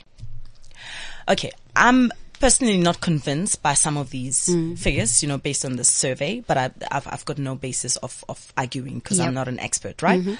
[1.28, 1.50] Okay.
[1.74, 2.10] I'm
[2.40, 4.78] personally not convinced by some of these mm.
[4.78, 8.24] figures, you know, based on the survey, but I, I've, I've got no basis of,
[8.28, 9.28] of arguing because Yep.
[9.28, 10.20] I'm not an expert, right?
[10.20, 10.34] Mm-hmm.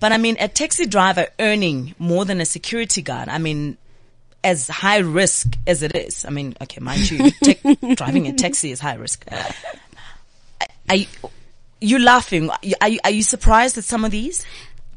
[0.00, 3.78] But I mean, a taxi driver earning more than a security guard, I mean,
[4.42, 7.60] as high risk as it is, I mean, okay, mind you, tech,
[7.94, 9.24] driving a taxi is high risk.
[10.90, 11.06] Are you,
[11.80, 12.50] you laughing?
[12.50, 14.44] Are you, are you surprised at some of these?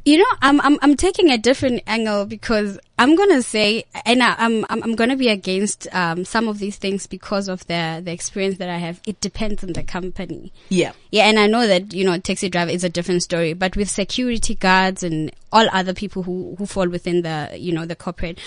[0.08, 4.36] You know, I'm I'm I'm taking a different angle because I'm gonna say, and I,
[4.38, 8.14] I'm I'm I'm gonna be against um, some of these things because of the the
[8.14, 9.02] experience that I have.
[9.06, 10.54] It depends on the company.
[10.70, 10.94] Yeah.
[11.12, 13.90] Yeah, and I know that you know taxi driver is a different story, but with
[13.90, 18.40] security guards and all other people who who fall within the you know the corporate.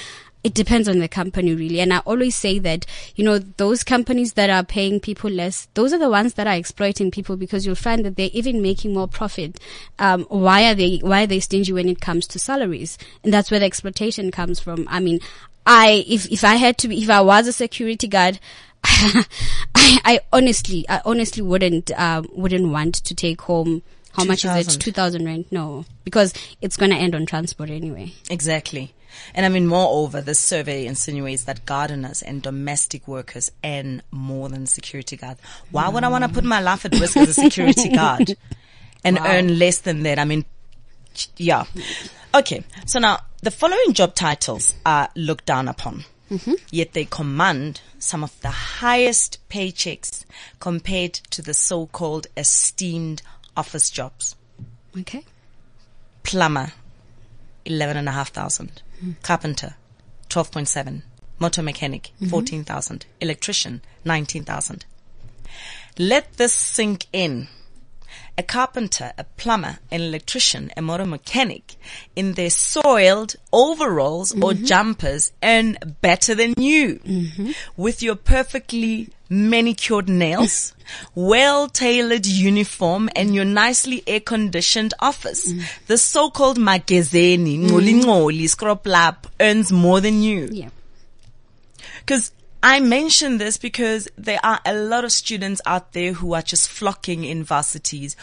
[0.43, 1.81] It depends on the company really.
[1.81, 5.93] And I always say that, you know, those companies that are paying people less, those
[5.93, 9.09] are the ones that are exploiting people because you'll find that they're even making more
[9.09, 9.61] profit.
[9.99, 12.97] Um, why are they, why are they stingy when it comes to salaries?
[13.23, 14.87] And that's where the exploitation comes from.
[14.89, 15.21] I mean,
[15.67, 18.41] I, if, if I had to be, if I was a security guard,
[18.83, 19.27] I,
[19.75, 24.81] I honestly, I honestly wouldn't, um, wouldn't want to take home, how much is it?
[24.81, 25.45] 2000 rand?
[25.51, 28.13] No, because it's going to end on transport anyway.
[28.29, 28.95] Exactly.
[29.35, 34.67] And I mean, moreover, this survey insinuates that gardeners and domestic workers earn more than
[34.67, 35.41] security guards.
[35.71, 37.95] Why would I want to put my life at risk as a security mm.
[37.95, 38.37] guard
[39.05, 40.19] and earn less than that?
[40.19, 40.45] I mean,
[41.37, 41.65] yeah.
[42.35, 42.65] Okay.
[42.87, 46.05] So now the following job titles are looked down upon.
[46.31, 46.55] Mm-hmm.
[46.71, 50.25] Yet they command some of the highest paychecks
[50.61, 53.21] compared to the so-called esteemed
[53.57, 54.37] office jobs
[54.99, 55.25] Okay.
[56.23, 56.73] plumber,
[57.65, 58.83] eleven and a half thousand.
[59.23, 59.75] Carpenter,
[60.29, 61.03] twelve point seven.
[61.39, 62.27] Motor mechanic, mm-hmm.
[62.27, 63.07] fourteen thousand.
[63.21, 64.85] Electrician, nineteen thousand.
[65.99, 67.49] Let this sink in.
[68.37, 71.77] A carpenter, a plumber, an electrician, a motor mechanic
[72.17, 74.65] in their soiled overalls or mm-hmm.
[74.65, 77.01] jumpers earn better than you.
[77.05, 77.51] Mm-hmm.
[77.77, 80.75] With your perfectly manicured nails,
[81.15, 85.51] well-tailored uniform and your nicely air-conditioned office.
[85.51, 85.87] Mm.
[85.87, 87.71] The so-called magazeni, mm.
[87.71, 90.49] ngoli ngoli, scrub lap earns more than you.
[90.51, 90.71] Yeah.
[92.07, 96.43] Cause I mention this because there are a lot of students out there who are
[96.43, 98.17] just flocking in varsities.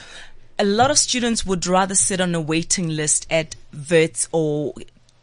[0.59, 3.55] A lot of students would rather sit on a waiting list at
[3.89, 4.73] Wits or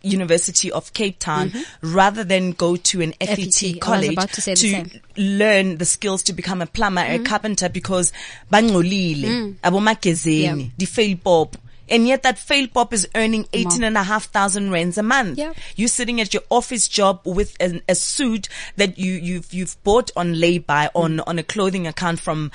[0.04, 1.94] University of Cape Town mm-hmm.
[1.94, 6.62] rather than go to an FET, FET, college to the learn the skills to become
[6.62, 7.24] a plumber, a mm-hmm.
[7.24, 8.12] carpenter because
[8.52, 9.54] bangolile, mm.
[9.64, 11.56] abomagezeni, the fail pop.
[11.86, 15.36] And yet that fail pop is earning eighteen and a half thousand rands a month.
[15.36, 15.52] Yeah.
[15.76, 20.10] You're sitting at your office job with an, a suit that you, you've, you've bought
[20.16, 21.24] on lay-by on, mm.
[21.26, 22.50] on a clothing account from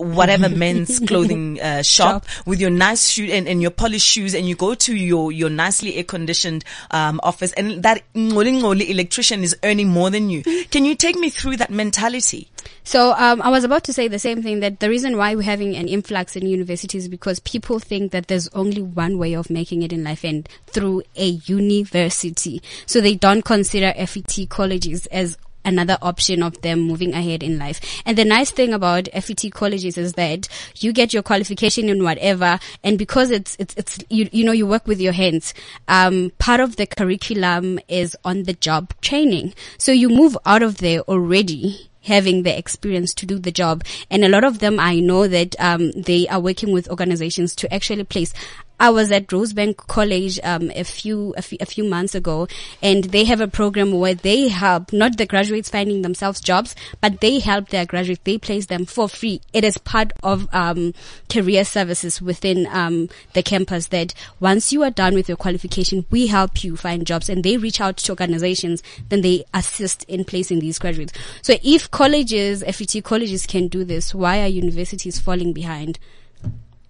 [0.00, 4.48] whatever men's clothing uh, shop, with your nice shoe and, and your polished shoes and
[4.48, 9.42] you go to your, your nicely air conditioned um, office and that ngoli ngoli electrician
[9.42, 10.42] is earning more than you.
[10.70, 12.48] Can you take me through that mentality?
[12.84, 15.42] So um, I was about to say the same thing that the reason why we're
[15.42, 19.50] having an influx in universities is because people think that there's only one way of
[19.50, 22.62] making it in life and through a university.
[22.86, 27.80] So they don't consider FET colleges as another option of them moving ahead in life.
[28.04, 32.58] And the nice thing about FET colleges is that you get your qualification in whatever,
[32.82, 35.54] and because it's it's it's you you know you work with your hands.
[35.88, 40.78] Um, part of the curriculum is on the job training, so you move out of
[40.78, 43.84] there already having the experience to do the job.
[44.10, 47.72] And a lot of them, I know that um, they are working with organizations to
[47.72, 48.32] actually place.
[48.80, 52.48] I was at Rosebank College um, a few a few a few months ago,
[52.82, 57.20] and they have a program where they help not the graduates finding themselves jobs, but
[57.20, 58.22] they help their graduates.
[58.24, 59.42] They place them for free.
[59.52, 60.94] It is part of um,
[61.28, 63.88] career services within um, the campus.
[63.88, 67.58] That once you are done with your qualification, we help you find jobs, and they
[67.58, 68.82] reach out to organizations.
[69.10, 71.12] Then they assist in placing these graduates.
[71.42, 75.98] So if colleges, FET colleges can do this, why are universities falling behind?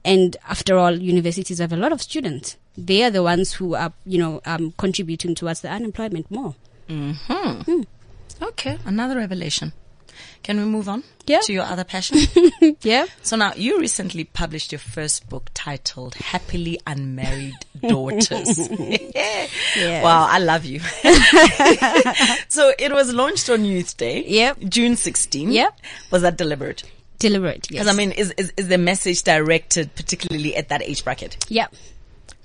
[0.05, 2.57] And after all, universities have a lot of students.
[2.77, 6.55] They are the ones who are, you know, um, contributing towards the unemployment more.
[8.43, 9.73] Okay, another revelation.
[10.43, 11.41] Can we move on Yeah.
[11.41, 12.19] to your other passion?
[12.83, 13.07] Yeah.
[13.23, 17.55] so now you recently published your first book titled Happily Unmarried
[17.87, 18.69] Daughters.
[19.15, 20.03] yeah.
[20.03, 20.81] Wow, I love you.
[22.49, 24.25] so it was launched on Youth Day.
[24.27, 24.59] Yep.
[24.69, 25.53] June 16th.
[25.53, 25.79] Yep.
[26.11, 26.85] Was that deliberate?
[27.21, 27.71] Deliberate.
[27.71, 27.85] Yes.
[27.85, 31.37] Because I mean, is, is, is the message directed particularly at that age bracket?
[31.49, 31.69] yeah.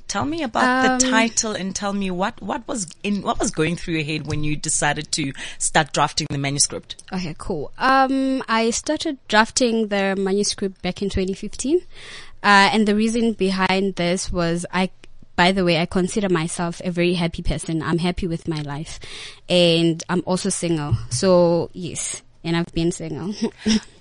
[0.08, 3.50] Tell me about Um, the title and tell me what, what was in, what was
[3.50, 7.02] going through your head when you decided to start drafting the manuscript?
[7.12, 7.72] Okay, cool.
[7.80, 11.80] Um, I started drafting the manuscript back in 2015.
[11.80, 14.92] Uh, and the reason behind this was I,
[15.36, 17.82] by the way, I consider myself a very happy person.
[17.82, 19.00] I'm happy with my life
[19.50, 20.96] and I'm also single.
[21.10, 23.34] So yes, and I've been single.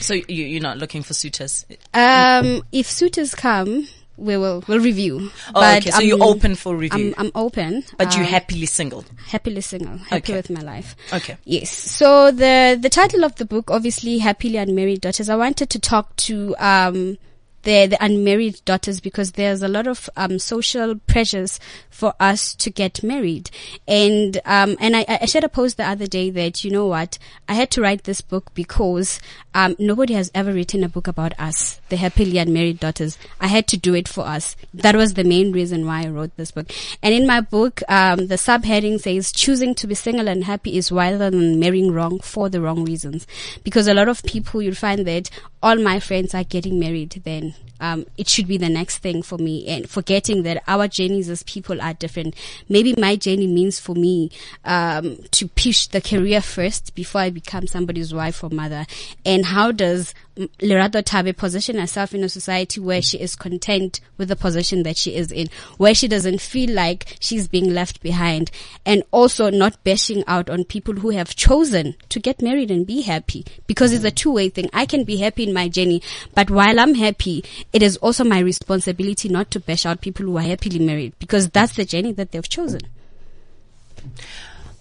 [0.00, 1.64] So you, you're not looking for suitors?
[1.94, 5.30] um, if suitors come, we will, we'll review.
[5.54, 5.90] Oh, okay.
[5.90, 7.84] So you're open for review, I'm, I'm open.
[7.96, 9.04] but you're Um, happily single.
[9.28, 10.34] happily single, happy Okay.
[10.34, 10.94] with my life.
[11.12, 11.36] Okay.
[11.44, 11.70] Yes.
[11.70, 15.28] So the the title of the book, obviously, happily unmarried daughters.
[15.30, 17.16] I wanted to talk to um
[17.64, 21.58] the the unmarried daughters because there's a lot of um social pressures
[21.90, 23.50] for us to get married,
[23.86, 27.18] and um and I I shared a post the other day that you know what
[27.48, 29.20] I had to write this book because
[29.54, 33.18] um nobody has ever written a book about us, the happily unmarried daughters.
[33.40, 34.56] I had to do it for us.
[34.72, 36.70] That was the main reason why I wrote this book.
[37.02, 40.92] And in my book, um, the subheading says choosing to be single and happy is
[40.92, 43.26] wider than marrying wrong for the wrong reasons.
[43.62, 45.30] Because a lot of people, you'll find that
[45.64, 47.54] all my friends are getting married then.
[47.80, 51.42] Um, it should be the next thing for me and forgetting that our journeys as
[51.42, 52.34] people are different.
[52.68, 54.30] Maybe my journey means for me,
[54.66, 58.84] um, to push the career first before I become somebody's wife or mother.
[59.24, 64.28] And how does Lerato Tabe position herself in a society where she is content with
[64.28, 68.50] the position that she is in, where she doesn't feel like she's being left behind,
[68.84, 73.02] and also not bashing out on people who have chosen to get married and be
[73.02, 74.68] happy because it's a two-way thing.
[74.72, 76.02] I can be happy in my journey,
[76.34, 80.36] but while I'm happy, it is also my responsibility not to bash out people who
[80.36, 82.80] are happily married because that's the journey that they've chosen.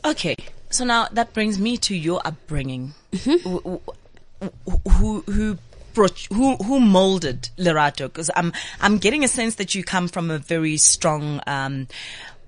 [0.03, 0.35] Okay.
[0.71, 2.95] So now that brings me to your upbringing.
[3.11, 3.91] Mm-hmm.
[4.65, 5.57] Who, who, who
[5.93, 8.11] brought, who, who molded Lerato?
[8.11, 11.87] Cause I'm, I'm getting a sense that you come from a very strong, um,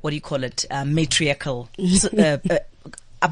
[0.02, 0.66] what do you call it?
[0.70, 1.70] Uh, matriarchal,
[2.18, 2.60] uh, uh,
[3.22, 3.30] uh,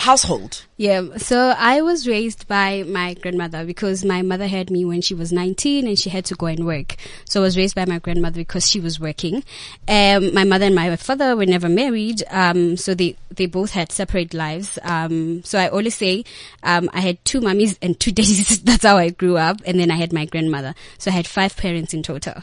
[0.00, 0.64] household.
[0.78, 5.14] Yeah, so I was raised by my grandmother because my mother had me when she
[5.14, 6.96] was 19 and she had to go and work.
[7.26, 9.44] So I was raised by my grandmother because she was working.
[9.86, 13.92] Um, my mother and my father were never married, um, so they, they both had
[13.92, 14.78] separate lives.
[14.82, 16.24] Um, so I always say,
[16.62, 18.62] um, I had two mummies and two daddies.
[18.64, 19.60] That's how I grew up.
[19.66, 20.74] And then I had my grandmother.
[20.96, 22.42] So I had five parents in total.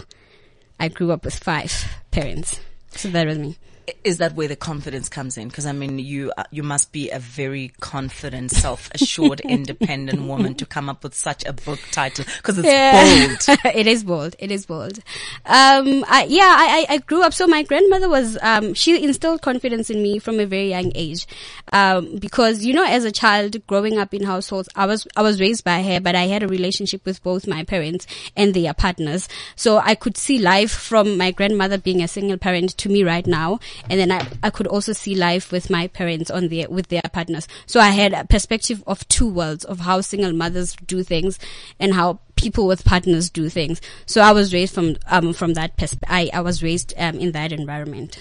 [0.80, 1.74] I grew up with five
[2.12, 2.60] parents.
[2.92, 3.58] So that was me.
[4.04, 5.48] Is that where the confidence comes in?
[5.48, 10.66] Because I mean, you uh, you must be a very confident, self-assured, independent woman to
[10.66, 13.60] come up with such a book title because it's bold.
[13.76, 14.36] it is bold.
[14.40, 14.98] It is bold.
[15.46, 17.34] Um, I, yeah, I, I I grew up.
[17.34, 21.26] So my grandmother was um, she instilled confidence in me from a very young age,
[21.72, 25.40] um, because you know, as a child growing up in households, I was I was
[25.40, 29.30] raised by her, but I had a relationship with both my parents and their partners,
[29.56, 33.26] so I could see life from my grandmother being a single parent to me right
[33.26, 33.60] now
[33.90, 37.02] and then I, I could also see life with my parents on their with their
[37.12, 37.48] partners.
[37.66, 41.40] So I had a perspective of two worlds of how single mothers do things
[41.80, 43.82] and how people with partners do things.
[44.06, 47.32] So I was raised from um from that persp- I I was raised um in
[47.34, 48.20] that environment.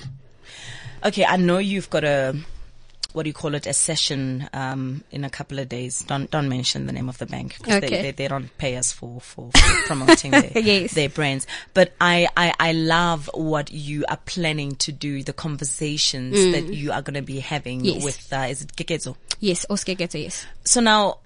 [1.05, 2.37] Okay, I know you've got a
[3.17, 6.05] what do you call it, a session um, in a couple of days.
[6.07, 7.89] Don't don't mention the name of the bank because Okay.
[7.89, 10.93] they, they, they don't pay us for for, for promoting their, Yes.
[10.93, 11.47] their brands.
[11.73, 16.93] But I, I I love what you are planning to do, the conversations that you
[16.93, 17.95] are going to be having Mm.
[17.95, 18.05] Yes.
[18.05, 19.17] with uh, is it Kekezo?
[19.41, 20.45] Yes, Oscar Ghetto, yes.
[20.65, 21.19] So now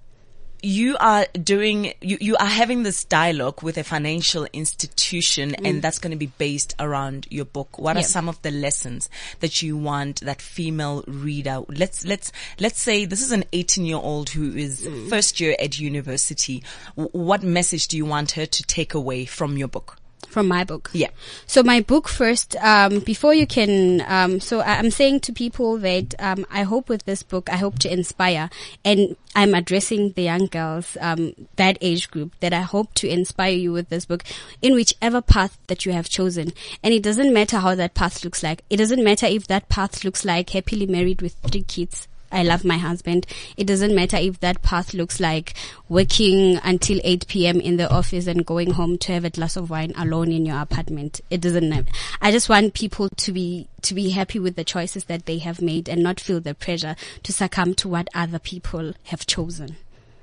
[0.63, 5.99] you are doing, you, you are having this dialogue with a financial institution and that's
[5.99, 7.79] going to be based around your book.
[7.79, 8.07] What are Mm.
[8.07, 9.09] Some of the lessons
[9.41, 11.63] that you want that female reader?
[11.69, 15.09] Let's, let's, let's say this is an 18 year old who is Mm.
[15.09, 16.63] first year at university.
[16.97, 19.97] W- what message do you want her to take away from your book?
[20.29, 20.91] From my book.
[20.93, 21.11] Yeah.
[21.47, 26.15] So my book first, um, before you can, um, so I'm saying to people that
[26.21, 28.49] um, I hope with this book, I hope to inspire,
[28.85, 33.55] and I'm addressing the young girls, um, that age group, that I hope to inspire
[33.55, 34.23] you with this book
[34.63, 36.53] in whichever path that you have chosen.
[36.83, 38.63] And it doesn't matter how that path looks like.
[38.71, 42.07] It doesn't matter if that path looks like happily married with three kids.
[42.33, 43.27] I love my husband.
[43.57, 45.55] It doesn't matter if that path looks like
[45.89, 47.61] working until 8 p.m.
[47.61, 50.61] in the office and going home to have a glass of wine alone in your
[50.61, 51.21] apartment.
[51.31, 51.89] It doesn't matter.
[52.21, 55.61] I just want people to be, to be happy with the choices that they have
[55.61, 59.77] made and not feel the pressure to succumb to what other people have chosen.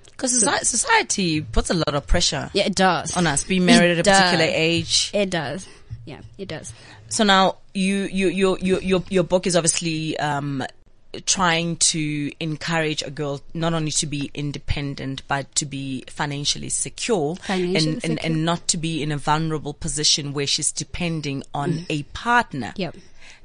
[0.06, 3.16] Because society puts a lot of pressure Yeah, it does.
[3.16, 3.44] on us.
[3.44, 5.12] Being married at a It particular age.
[5.14, 5.68] It does.
[6.06, 6.74] Yeah, it does.
[7.10, 10.64] So now you, you, your, your, your, your book is obviously, um,
[11.26, 17.36] trying to encourage a girl not only to be independent, but to be financially secure
[17.38, 18.20] Financially and, and, secure.
[18.24, 22.80] and not to be in a vulnerable position where she's depending on a partner Mm.
[22.80, 22.96] Yep.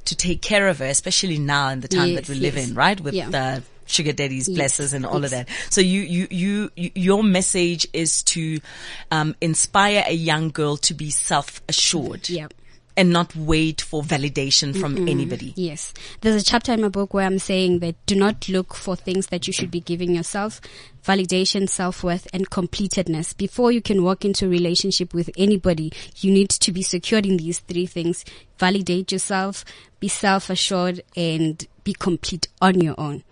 [0.07, 2.69] to take care of her, especially now in the time Yes, that we live yes.
[2.69, 3.01] in, right?
[3.01, 3.31] With Yeah.
[3.31, 5.49] the sugar daddies, Yes, blessers and all of that.
[5.71, 8.61] So you, you, you, you your message is to,
[9.11, 12.55] um, inspire a young girl to be self-assured Yep.
[12.97, 15.53] And not wait for validation from anybody.
[15.57, 15.95] Yes.
[16.21, 19.29] There's a chapter in my book where I'm saying that do not look for things
[19.29, 20.61] that you should be giving yourself.
[21.05, 23.37] Validation, self-worth, and completedness.
[23.37, 27.39] Before you can walk into a relationship with anybody, you need to be secured in
[27.39, 28.25] these three things.
[28.59, 29.65] Validate yourself,
[29.99, 33.25] be self-assured, and be complete on your own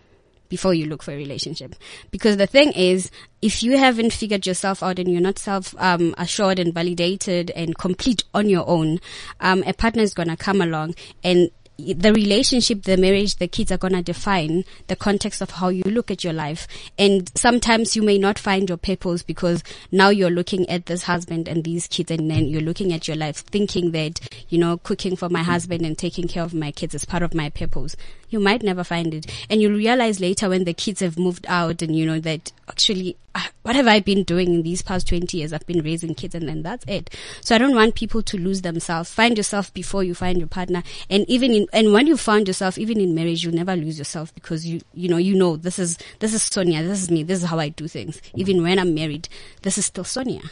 [0.51, 1.75] before you look for a relationship.
[2.11, 6.15] Because the thing is, if you haven't figured yourself out and you're not self um,
[6.19, 9.01] assured and validated and complete on your own,
[9.41, 10.95] um, a partner is gonna come along
[11.25, 11.51] and
[11.87, 16.11] the relationship, the marriage, the kids are gonna define the context of how you look
[16.11, 16.69] at your life.
[16.99, 21.49] And sometimes you may not find your purpose because now you're looking at this husband
[21.49, 25.17] and these kids and then you're looking at your life thinking that, you know, cooking
[25.17, 27.97] for my husband and taking care of my kids is part of my purpose.
[28.31, 29.27] You might never find it.
[29.51, 33.17] And you'll realize later when the kids have moved out and you know that actually,
[33.35, 35.53] ah, what have I been doing in these past 20 years?
[35.53, 37.11] I've been raising kids and then that's it.
[37.41, 39.13] So I don't want people to lose themselves.
[39.13, 40.83] Find yourself before you find your partner.
[41.11, 44.33] And even in, and when you find yourself, even in marriage, you'll never lose yourself
[44.35, 46.83] because you, you know, you know, this is, this is Sonia.
[46.83, 47.25] This is me.
[47.25, 48.23] This is how I do things.
[48.35, 49.29] Even when I'm married,
[49.63, 50.43] this is still Sonia.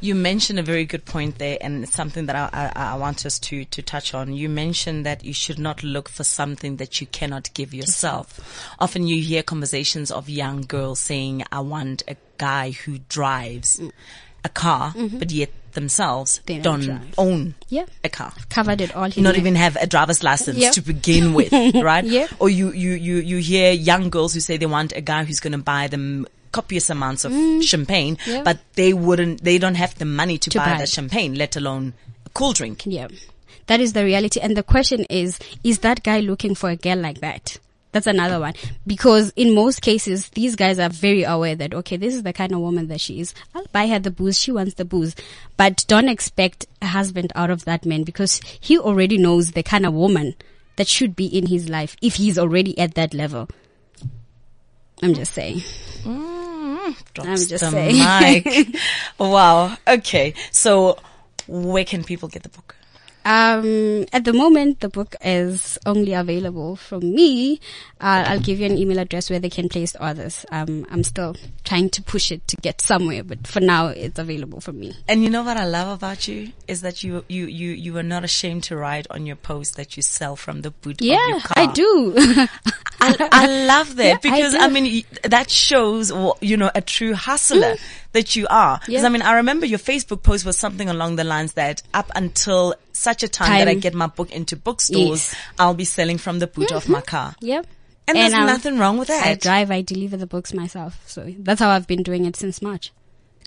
[0.00, 3.24] You mentioned a very good point there, and it's something that I, I, I want
[3.24, 4.32] us to, to touch on.
[4.34, 8.74] You mentioned that you should not look for something that you cannot give yourself.
[8.78, 13.80] Often you hear conversations of young girls saying, I want a guy who drives
[14.44, 16.46] a car, but yet themselves Mm.
[16.46, 17.84] They don't don't own Yeah.
[18.02, 18.32] a car.
[18.48, 19.22] Covered it all here.
[19.22, 20.70] Not even have a driver's license Yeah.
[20.70, 22.02] to begin with, right?
[22.04, 22.28] Yeah.
[22.38, 25.38] Or you, you, you, you hear young girls who say they want a guy who's
[25.40, 26.26] going to buy them
[26.56, 27.32] copious amounts of
[27.72, 28.32] champagne, Mm.
[28.32, 28.42] Yeah.
[28.48, 31.56] but they wouldn't, they don't have the money to, To buy, buy the champagne, let
[31.56, 31.92] alone
[32.24, 32.82] a cool drink.
[32.86, 33.08] Yeah.
[33.66, 34.40] That is the reality.
[34.40, 37.58] And the question is, is that guy looking for a girl like that?
[37.92, 38.54] That's another one.
[38.86, 42.52] Because in most cases, these guys are very aware that, okay, this is the kind
[42.52, 43.32] of woman that she is.
[43.54, 44.38] I'll buy her the booze.
[44.38, 45.16] She wants the booze.
[45.56, 49.86] But don't expect a husband out of that man because he already knows the kind
[49.86, 50.34] of woman
[50.76, 53.48] that should be in his life if he's already at that level.
[55.02, 55.62] I'm just saying.
[57.14, 58.44] Drops I'm just the saying.
[58.44, 58.76] mic.
[59.18, 59.76] wow.
[59.88, 60.34] Okay.
[60.52, 60.98] So
[61.46, 62.75] where can people get the book?
[63.26, 67.58] Um, at the moment, the book is only available from me.
[68.00, 70.46] Uh, I'll give you an email address where they can place orders.
[70.52, 74.60] Um, I'm still trying to push it to get somewhere, but for now, it's available
[74.60, 74.94] from me.
[75.08, 78.04] And you know what I love about you is that you you you you are
[78.04, 81.16] not ashamed to write on your post that you sell from the boot of your
[81.16, 81.40] Yeah.
[81.56, 82.14] I do.
[83.00, 84.58] I, I love that Yeah, because do.
[84.60, 87.74] I, mean that shows you know a true hustler
[88.16, 88.78] that you are.
[88.80, 89.02] Because.
[89.02, 89.06] Yeah.
[89.06, 92.74] I mean I remember your Facebook post was something along the lines that up until
[92.92, 95.34] such a time, that I get my book into bookstores, Yes.
[95.34, 95.60] Mm-hmm.
[95.62, 97.34] I'll be selling from the boot of my car.
[97.40, 97.66] yep.
[98.08, 99.26] And, there's um, nothing wrong with that.
[99.26, 101.02] I drive, I deliver the books myself.
[101.06, 102.92] So that's how I've been doing it since March.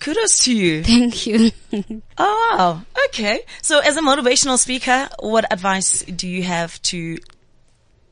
[0.02, 0.84] Kudos to you.
[0.96, 1.52] Thank you.
[2.18, 2.82] Oh wow.
[3.08, 3.42] Okay.
[3.62, 7.18] So as a motivational speaker, what advice do you have to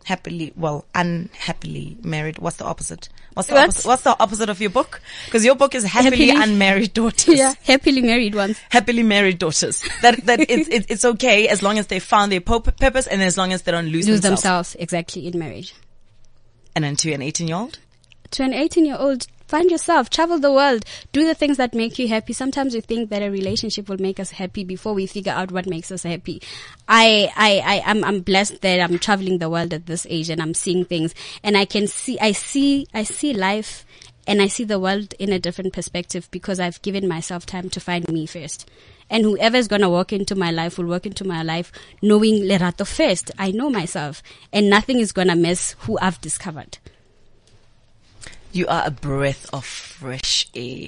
[0.08, 2.38] happily, well, unhappily married?
[2.40, 3.10] What's the opposite?
[3.34, 3.64] What's the What?
[3.66, 3.88] opposite?
[3.88, 5.02] What's the opposite of your book?
[5.26, 7.38] Because your book is happily, Happily- unmarried daughters.
[7.38, 8.58] yeah, happily married ones.
[8.70, 9.84] Happily married daughters.
[10.02, 13.38] That that it's it's it's okay as long as they found their purpose and as
[13.38, 14.72] long as they don't lose, Lose themselves.
[14.74, 15.74] themselves exactly in marriage.
[16.76, 17.80] And then to an eighteen year old.
[18.32, 21.98] to an 18 year old, find yourself, travel the world, do the things that make
[21.98, 22.34] you happy.
[22.34, 25.66] Sometimes we think that a relationship will make us happy before we figure out what
[25.66, 26.42] makes us happy.
[26.88, 30.42] I, I, I, I'm, I'm blessed that I'm traveling the world at this age and
[30.42, 33.86] I'm seeing things and I can see, I see, I see life
[34.28, 37.80] and I see the world in a different perspective because I've given myself time to
[37.80, 38.70] find me first.
[39.10, 41.72] And whoever's gonna walk into my life will walk into my life
[42.02, 43.32] knowing Lerato first.
[43.40, 44.22] I know myself
[44.52, 46.78] and nothing is gonna mess who I've discovered.
[48.58, 50.88] You are a breath of fresh air.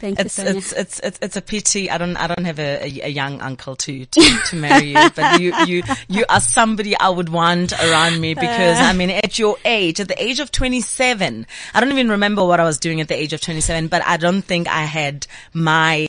[0.00, 0.56] Thank you, It's, Sonia.
[0.56, 3.42] it's it's it's it's a pity I don't I don't have a, a, a young
[3.42, 7.74] uncle to, to to marry you, but you you you are somebody I would want
[7.74, 11.92] around me because I mean at your age, at the age of 27, I don't
[11.92, 14.68] even remember what I was doing at the age of 27, but I don't think
[14.68, 16.08] I had my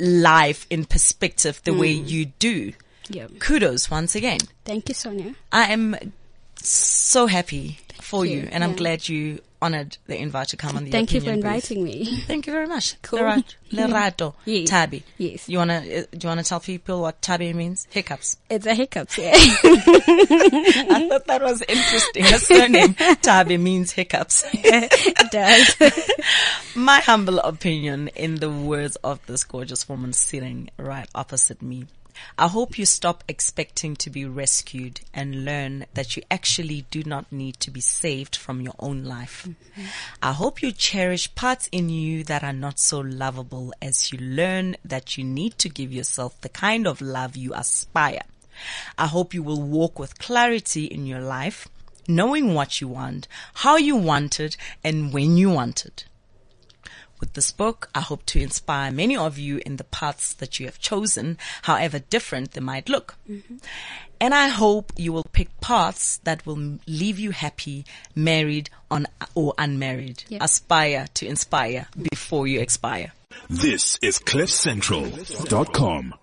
[0.00, 2.08] life in perspective the way mm.
[2.08, 2.72] you do.
[3.08, 3.28] Yeah.
[3.38, 4.40] Kudos once again.
[4.64, 5.36] Thank you, Sonia.
[5.52, 5.94] I am
[6.56, 8.48] so happy for you, you.
[8.50, 11.36] and I'm glad you honored the invite to come on the Thank you for Booth.
[11.36, 12.16] inviting me.
[12.26, 13.00] Thank you very much.
[13.00, 13.20] Cool.
[13.20, 13.54] Lerato.
[13.72, 14.34] Lerato.
[14.44, 14.68] Yes.
[14.68, 15.02] Tabi.
[15.16, 15.48] Yes.
[15.48, 17.86] You wanna, uh, do you wanna tell people what Tabi means?
[17.90, 18.36] Hiccups.
[18.50, 19.16] It's a hiccup.
[19.16, 19.30] Yeah.
[19.34, 22.24] I thought that was interesting.
[22.24, 24.44] A surname, Tabi means hiccups.
[24.52, 26.74] it does.
[26.76, 31.86] My humble opinion in the words of this gorgeous woman sitting right opposite me.
[32.38, 37.30] I hope you stop expecting to be rescued and learn that you actually do not
[37.30, 39.46] need to be saved from your own life.
[39.48, 39.86] Mm-hmm.
[40.22, 44.76] I hope you cherish parts in you that are not so lovable as you learn
[44.84, 48.22] that you need to give yourself the kind of love you aspire.
[48.98, 51.68] I hope you will walk with clarity in your life,
[52.08, 56.04] knowing what you want, how you want it, and when you want it.
[57.22, 60.66] With this book, I hope to inspire many of you in the paths that you
[60.66, 63.14] have chosen, however different they might look.
[63.30, 63.58] Mm-hmm.
[64.20, 67.84] And I hope you will pick paths that will leave you happy,
[68.16, 69.06] married on,
[69.36, 70.24] or unmarried.
[70.28, 70.42] Yeah.
[70.42, 73.12] Aspire to inspire before you expire.
[73.48, 76.14] This is CliffCentral.com.